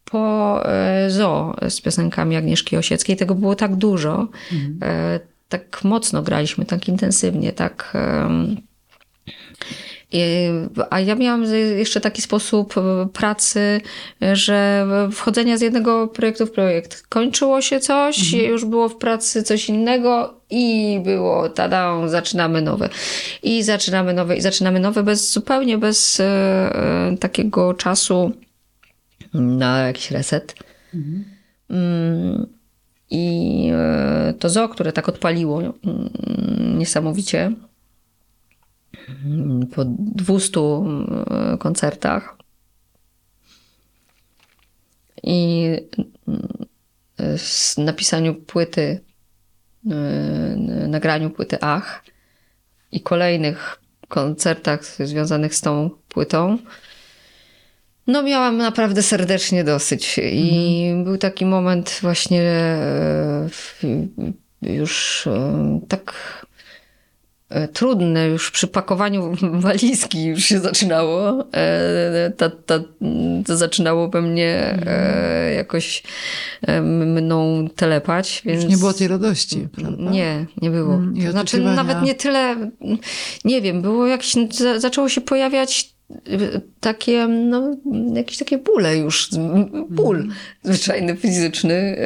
Po 0.04 0.60
e, 0.66 1.10
zoo 1.10 1.56
z 1.68 1.80
piosenkami 1.80 2.36
Agnieszki 2.36 2.76
Osieckiej 2.76 3.16
tego 3.16 3.34
było 3.34 3.54
tak 3.54 3.76
dużo, 3.76 4.28
mhm. 4.52 4.78
E, 4.82 5.20
tak 5.48 5.84
mocno 5.84 6.22
graliśmy, 6.22 6.64
tak 6.64 6.88
intensywnie, 6.88 7.52
tak 7.52 7.92
a 10.90 11.00
ja 11.00 11.14
miałam 11.14 11.44
jeszcze 11.78 12.00
taki 12.00 12.22
sposób 12.22 12.74
e, 12.78 13.08
pracy, 13.12 13.80
że 14.32 14.86
wchodzenia 15.12 15.56
z 15.56 15.60
jednego 15.60 16.08
projektu 16.08 16.46
w 16.46 16.50
projekt. 16.50 17.06
Kończyło 17.06 17.62
się 17.62 17.80
coś, 17.80 18.34
mhm. 18.34 18.50
już 18.50 18.64
było 18.64 18.88
w 18.88 18.96
pracy 18.96 19.42
coś 19.42 19.68
innego 19.68 20.40
i 20.54 21.00
było, 21.00 21.48
tada, 21.48 22.08
zaczynamy 22.08 22.62
nowe. 22.62 22.88
I 23.42 23.62
zaczynamy 23.62 24.12
nowe, 24.12 24.36
i 24.36 24.40
zaczynamy 24.40 24.80
nowe, 24.80 25.02
bez, 25.02 25.32
zupełnie 25.32 25.78
bez 25.78 26.20
e, 26.20 26.24
e 26.24 27.16
takiego 27.20 27.74
czasu 27.74 28.32
na 29.34 29.78
jakiś 29.78 30.10
reset. 30.10 30.54
Mhm. 30.94 31.24
Mm, 31.70 32.46
I 33.10 33.70
e, 33.72 34.34
to 34.38 34.48
zo, 34.48 34.68
które 34.68 34.92
tak 34.92 35.08
odpaliło 35.08 35.60
mm, 35.60 36.78
niesamowicie, 36.78 37.52
po 39.74 39.84
200 39.84 40.60
e, 40.60 41.58
koncertach. 41.58 42.36
I 45.22 45.70
e, 47.18 47.38
w 47.38 47.78
napisaniu 47.78 48.34
płyty, 48.34 48.82
e, 48.82 49.13
nagraniu 50.88 51.30
płyty 51.30 51.58
Ach 51.60 52.04
i 52.92 53.00
kolejnych 53.00 53.80
koncertach 54.08 54.84
związanych 54.84 55.54
z 55.54 55.60
tą 55.60 55.90
płytą, 56.08 56.58
no 58.06 58.22
miałam 58.22 58.56
naprawdę 58.56 59.02
serdecznie 59.02 59.64
dosyć. 59.64 60.18
I 60.18 60.84
mhm. 60.86 61.04
był 61.04 61.18
taki 61.18 61.46
moment 61.46 61.98
właśnie 62.02 62.42
już 64.62 65.28
tak 65.88 66.14
E, 66.42 66.43
trudne 67.72 68.28
już 68.28 68.50
przy 68.50 68.66
pakowaniu 68.66 69.34
walizki 69.52 70.24
już 70.24 70.44
się 70.44 70.58
zaczynało. 70.58 71.44
E, 71.54 72.32
ta, 72.36 72.50
ta, 72.50 72.80
to 73.46 73.56
zaczynało 73.56 74.08
we 74.08 74.22
mnie 74.22 74.78
e, 74.86 75.54
jakoś 75.54 76.02
mną 76.82 77.68
telepać. 77.76 78.42
Więc... 78.44 78.62
Już 78.62 78.70
nie 78.70 78.76
było 78.76 78.92
tej 78.92 79.08
radości, 79.08 79.68
prawda? 79.72 80.10
Nie, 80.10 80.46
nie 80.62 80.70
było. 80.70 80.94
Mm, 80.94 81.32
znaczy 81.32 81.60
nawet 81.60 82.02
nie 82.02 82.14
tyle, 82.14 82.70
nie 83.44 83.62
wiem, 83.62 83.82
było 83.82 84.06
jakieś, 84.06 84.34
zaczęło 84.78 85.08
się 85.08 85.20
pojawiać 85.20 85.94
takie, 86.80 87.26
no, 87.28 87.76
jakieś 88.14 88.38
takie 88.38 88.58
bóle 88.58 88.96
już, 88.96 89.30
ból 89.90 90.16
mm. 90.16 90.32
zwyczajny, 90.62 91.16
fizyczny 91.16 91.96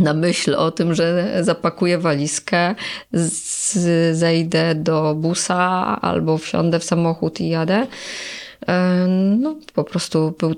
na 0.00 0.14
myśl 0.14 0.54
o 0.54 0.70
tym, 0.70 0.94
że 0.94 1.38
zapakuję 1.40 1.98
walizkę, 1.98 2.74
z, 3.12 3.72
zejdę 4.18 4.74
do 4.74 5.14
busa 5.14 5.60
albo 6.00 6.38
wsiądę 6.38 6.78
w 6.78 6.84
samochód 6.84 7.40
i 7.40 7.48
jadę. 7.48 7.86
No, 9.38 9.56
po 9.74 9.84
prostu 9.84 10.34
był, 10.38 10.54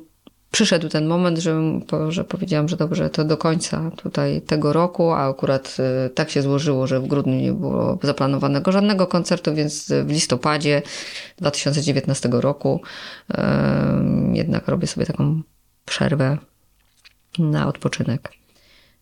przyszedł 0.50 0.88
ten 0.88 1.06
moment, 1.06 1.38
że, 1.38 1.80
że 2.08 2.24
powiedziałam, 2.24 2.68
że 2.68 2.76
dobrze, 2.76 3.10
to 3.10 3.24
do 3.24 3.36
końca 3.36 3.90
tutaj 3.96 4.42
tego 4.42 4.72
roku, 4.72 5.12
a 5.12 5.28
akurat 5.28 5.76
e, 5.78 6.10
tak 6.10 6.30
się 6.30 6.42
złożyło, 6.42 6.86
że 6.86 7.00
w 7.00 7.06
grudniu 7.06 7.34
nie 7.34 7.52
było 7.52 7.98
zaplanowanego 8.02 8.72
żadnego 8.72 9.06
koncertu, 9.06 9.54
więc 9.54 9.92
w 10.04 10.10
listopadzie 10.10 10.82
2019 11.38 12.28
roku 12.32 12.80
jednak 14.32 14.68
robię 14.68 14.86
sobie 14.86 15.06
taką 15.06 15.42
przerwę 15.84 16.38
na 17.38 17.68
odpoczynek. 17.68 18.43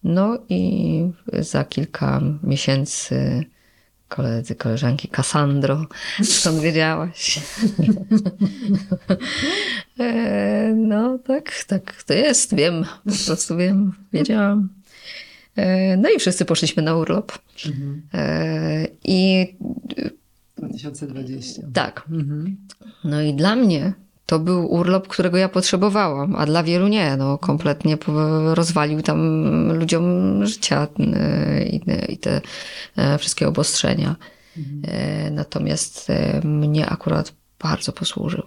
No 0.05 0.39
i 0.49 1.03
za 1.39 1.65
kilka 1.65 2.21
miesięcy 2.43 3.45
koledzy, 4.09 4.55
koleżanki, 4.55 5.09
Kassandro, 5.09 5.87
skąd 6.25 6.61
wiedziałaś? 6.61 7.39
E, 10.01 10.75
no 10.77 11.19
tak, 11.19 11.65
tak 11.67 12.03
to 12.03 12.15
jest, 12.15 12.55
wiem, 12.55 12.85
po 13.05 13.25
prostu 13.27 13.57
wiem, 13.57 13.93
wiedziałam. 14.13 14.69
E, 15.57 15.97
no 15.97 16.11
i 16.11 16.19
wszyscy 16.19 16.45
poszliśmy 16.45 16.83
na 16.83 16.97
urlop. 16.97 17.39
Mhm. 17.67 18.03
E, 18.15 18.87
I 19.05 19.47
2020. 20.57 21.63
Tak. 21.73 22.05
Mhm. 22.11 22.57
No 23.05 23.23
i 23.23 23.35
dla 23.35 23.57
mnie 23.57 23.93
to 24.33 24.39
był 24.39 24.73
urlop, 24.73 25.09
którego 25.09 25.37
ja 25.37 25.49
potrzebowałam, 25.49 26.37
a 26.37 26.47
dla 26.47 26.63
wielu 26.63 26.89
nie. 26.89 27.17
No, 27.17 27.39
kompletnie 27.39 27.99
rozwalił 28.55 29.03
tam 29.03 29.19
ludziom 29.73 30.07
życia 30.47 30.89
y, 31.01 31.65
i, 32.09 32.19
te 32.19 32.41
e, 32.97 33.19
wszystkie 33.19 33.49
obostrzenia. 33.49 34.17
Mhm. 34.57 34.83
E, 34.85 35.31
natomiast 35.31 36.11
e, 36.11 36.41
mnie 36.45 36.87
akurat 36.87 37.33
bardzo 37.63 37.93
posłużył. 37.93 38.43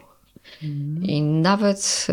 Mhm. 0.64 1.04
I 1.04 1.22
nawet 1.22 2.08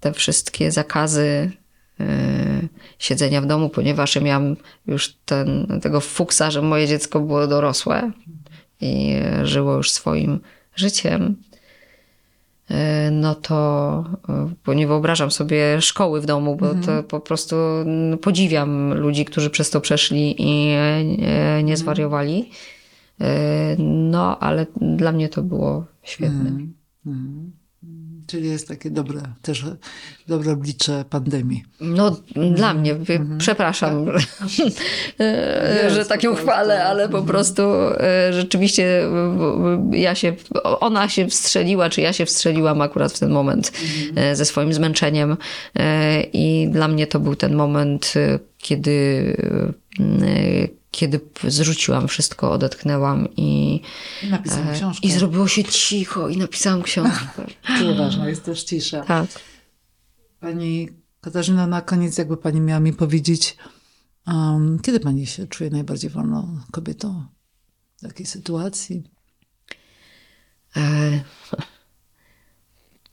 te 0.00 0.12
wszystkie 0.12 0.70
zakazy 0.70 1.50
siedzenia 2.98 3.40
w 3.40 3.46
domu, 3.46 3.68
ponieważ 3.68 4.14
ja 4.14 4.20
miałam 4.20 4.56
już 4.86 5.14
ten, 5.24 5.80
tego 5.82 6.00
fuksa, 6.00 6.50
że 6.50 6.62
moje 6.62 6.88
dziecko 6.88 7.20
było 7.20 7.46
dorosłe 7.46 8.10
i 8.80 9.16
żyło 9.42 9.74
już 9.74 9.90
swoim 9.90 10.40
życiem, 10.76 11.36
E, 11.53 11.53
no 13.12 13.34
to, 13.34 14.04
e, 14.28 14.50
bo 14.66 14.74
nie 14.74 14.86
wyobrażam 14.86 15.30
sobie 15.30 15.80
szkoły 15.80 16.20
w 16.20 16.26
domu, 16.26 16.56
bo 16.56 16.70
mhm. 16.70 16.84
to 16.84 17.08
po 17.08 17.20
prostu 17.20 17.56
no, 17.86 18.16
podziwiam 18.16 18.94
ludzi, 18.94 19.24
którzy 19.24 19.50
przez 19.50 19.70
to 19.70 19.80
przeszli 19.80 20.42
i 20.42 20.66
nie, 20.66 21.62
nie 21.64 21.76
zwariowali. 21.76 22.50
E, 23.20 23.76
no, 23.78 24.38
ale 24.38 24.66
dla 24.80 25.12
mnie 25.12 25.28
to 25.28 25.42
było 25.42 25.84
świetne. 26.02 26.40
Mhm. 26.40 26.74
Mhm. 27.06 27.63
Czyli 28.26 28.48
jest 28.48 28.68
takie 28.68 28.90
dobre, 28.90 29.20
też 29.42 29.64
dobre 30.28 30.52
oblicze 30.52 31.04
pandemii. 31.10 31.64
No 31.80 32.16
dla 32.34 32.74
mnie, 32.74 32.92
mhm. 32.92 33.38
przepraszam, 33.38 34.06
tak. 34.06 35.90
że 35.94 36.04
tak 36.04 36.22
ją 36.22 36.34
chwalę, 36.34 36.84
ale 36.84 37.08
po 37.08 37.22
prostu 37.22 37.62
e, 37.62 38.32
rzeczywiście 38.32 39.08
ja 39.92 40.14
się, 40.14 40.34
ona 40.64 41.08
się 41.08 41.28
wstrzeliła, 41.28 41.90
czy 41.90 42.00
ja 42.00 42.12
się 42.12 42.26
wstrzeliłam 42.26 42.80
akurat 42.80 43.12
w 43.12 43.18
ten 43.18 43.30
moment 43.30 43.72
mhm. 43.82 44.18
E, 44.18 44.36
ze 44.36 44.44
swoim 44.44 44.72
zmęczeniem 44.72 45.36
e, 45.76 46.22
i 46.22 46.68
dla 46.68 46.88
mnie 46.88 47.06
to 47.06 47.20
był 47.20 47.36
ten 47.36 47.54
moment, 47.54 48.14
kiedy 48.58 49.36
kiedy 50.94 51.20
zrzuciłam 51.48 52.08
wszystko, 52.08 52.52
odetchnęłam 52.52 53.28
i, 53.36 53.80
Napisałam 54.30 54.74
książkę. 54.74 55.08
i 55.08 55.12
zrobiło 55.12 55.48
się 55.48 55.64
cicho 55.64 56.28
i 56.28 56.36
napisałam 56.36 56.82
książkę. 56.82 57.46
Tyle 57.78 57.94
ważna 57.94 58.28
jest 58.28 58.44
też 58.44 58.64
cisza. 58.64 59.02
Tak. 59.02 59.26
Pani 60.40 60.88
Katarzyna, 61.20 61.66
na 61.66 61.80
koniec 61.80 62.18
jakby 62.18 62.36
pani 62.36 62.60
miała 62.60 62.80
mi 62.80 62.92
powiedzieć, 62.92 63.56
um, 64.26 64.78
kiedy 64.82 65.00
pani 65.00 65.26
się 65.26 65.46
czuje 65.46 65.70
najbardziej 65.70 66.10
wolną 66.10 66.60
kobietą? 66.72 67.26
W 67.98 68.02
jakiej 68.02 68.26
sytuacji? 68.26 69.02
E, 70.76 71.20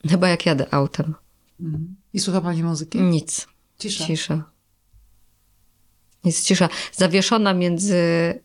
chyba 0.11 0.29
jak 0.29 0.45
jadę 0.45 0.73
autem. 0.73 1.15
Mhm. 1.59 1.95
I 2.13 2.19
słucha 2.19 2.41
pani 2.41 2.63
muzyki? 2.63 3.01
Nic. 3.01 3.47
Cisza. 3.77 4.05
Cisza. 4.05 4.51
Jest 6.25 6.45
cisza. 6.45 6.69
Zawieszona 6.91 7.53
między 7.53 7.95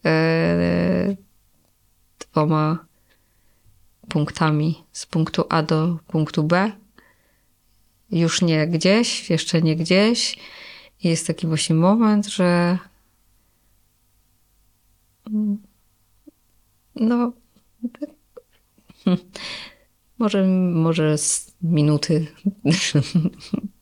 e, 0.05 1.16
dwoma 2.18 2.87
punktami. 4.09 4.85
Z 4.93 5.07
punktu 5.07 5.45
A 5.49 5.62
do 5.62 5.99
punktu 6.07 6.45
B. 6.45 6.72
Już 8.11 8.43
nie 8.43 8.66
gdzieś, 8.66 9.31
jeszcze 9.31 9.62
nie 9.62 9.77
gdzieś. 9.77 10.39
I 11.03 11.09
jest 11.09 11.27
taki 11.27 11.47
właśnie 11.47 11.77
moment, 11.77 12.27
że 12.27 12.79
no 16.95 17.33
może, 20.18 20.47
może 20.72 21.18
z 21.18 21.55
minuty 21.62 22.27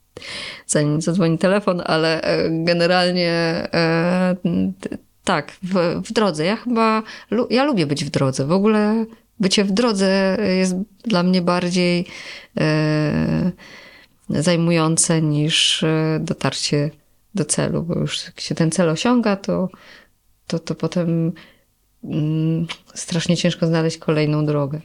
zanim 0.66 1.00
zadzwoni 1.00 1.38
telefon, 1.38 1.82
ale 1.84 2.22
e, 2.22 2.50
generalnie 2.50 3.32
e, 3.72 4.36
tak, 5.24 5.52
w, 5.62 6.02
w 6.04 6.12
drodze. 6.12 6.44
Ja 6.44 6.56
chyba, 6.56 7.02
ja 7.50 7.64
lubię 7.64 7.86
być 7.86 8.04
w 8.04 8.10
drodze. 8.10 8.46
W 8.46 8.52
ogóle 8.52 9.06
bycie 9.40 9.64
w 9.64 9.72
drodze 9.72 10.36
jest 10.58 10.74
dla 11.04 11.22
mnie 11.22 11.42
bardziej 11.42 12.06
e, 12.60 13.52
zajmujące 14.30 15.22
niż 15.22 15.84
dotarcie 16.20 16.90
do 17.34 17.44
celu, 17.44 17.82
bo 17.82 17.98
już 17.98 18.26
jak 18.26 18.40
się 18.40 18.54
ten 18.54 18.70
cel 18.70 18.90
osiąga, 18.90 19.36
to, 19.36 19.68
to, 20.46 20.58
to 20.58 20.74
potem 20.74 21.32
mm, 22.04 22.66
strasznie 22.94 23.36
ciężko 23.36 23.66
znaleźć 23.66 23.98
kolejną 23.98 24.46
drogę, 24.46 24.80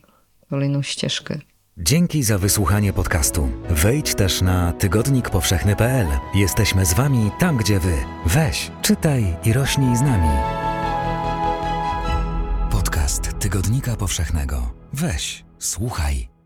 kolejną 0.49 0.82
ścieżkę. 0.82 1.39
Dzięki 1.82 2.23
za 2.23 2.38
wysłuchanie 2.38 2.93
podcastu. 2.93 3.49
Wejdź 3.69 4.15
też 4.15 4.41
na 4.41 4.71
tygodnikpowszechny.pl. 4.71 6.07
Jesteśmy 6.36 6.86
z 6.86 6.93
Wami 6.93 7.32
tam, 7.39 7.57
gdzie 7.57 7.80
Wy. 7.80 7.93
Weź, 8.25 8.71
czytaj 8.82 9.38
i 9.45 9.53
rośnij 9.53 9.97
z 9.97 10.01
nami. 10.01 10.30
Podcast 12.71 13.39
Tygodnika 13.39 13.95
Powszechnego. 13.95 14.73
Weź, 14.93 15.45
słuchaj. 15.59 16.38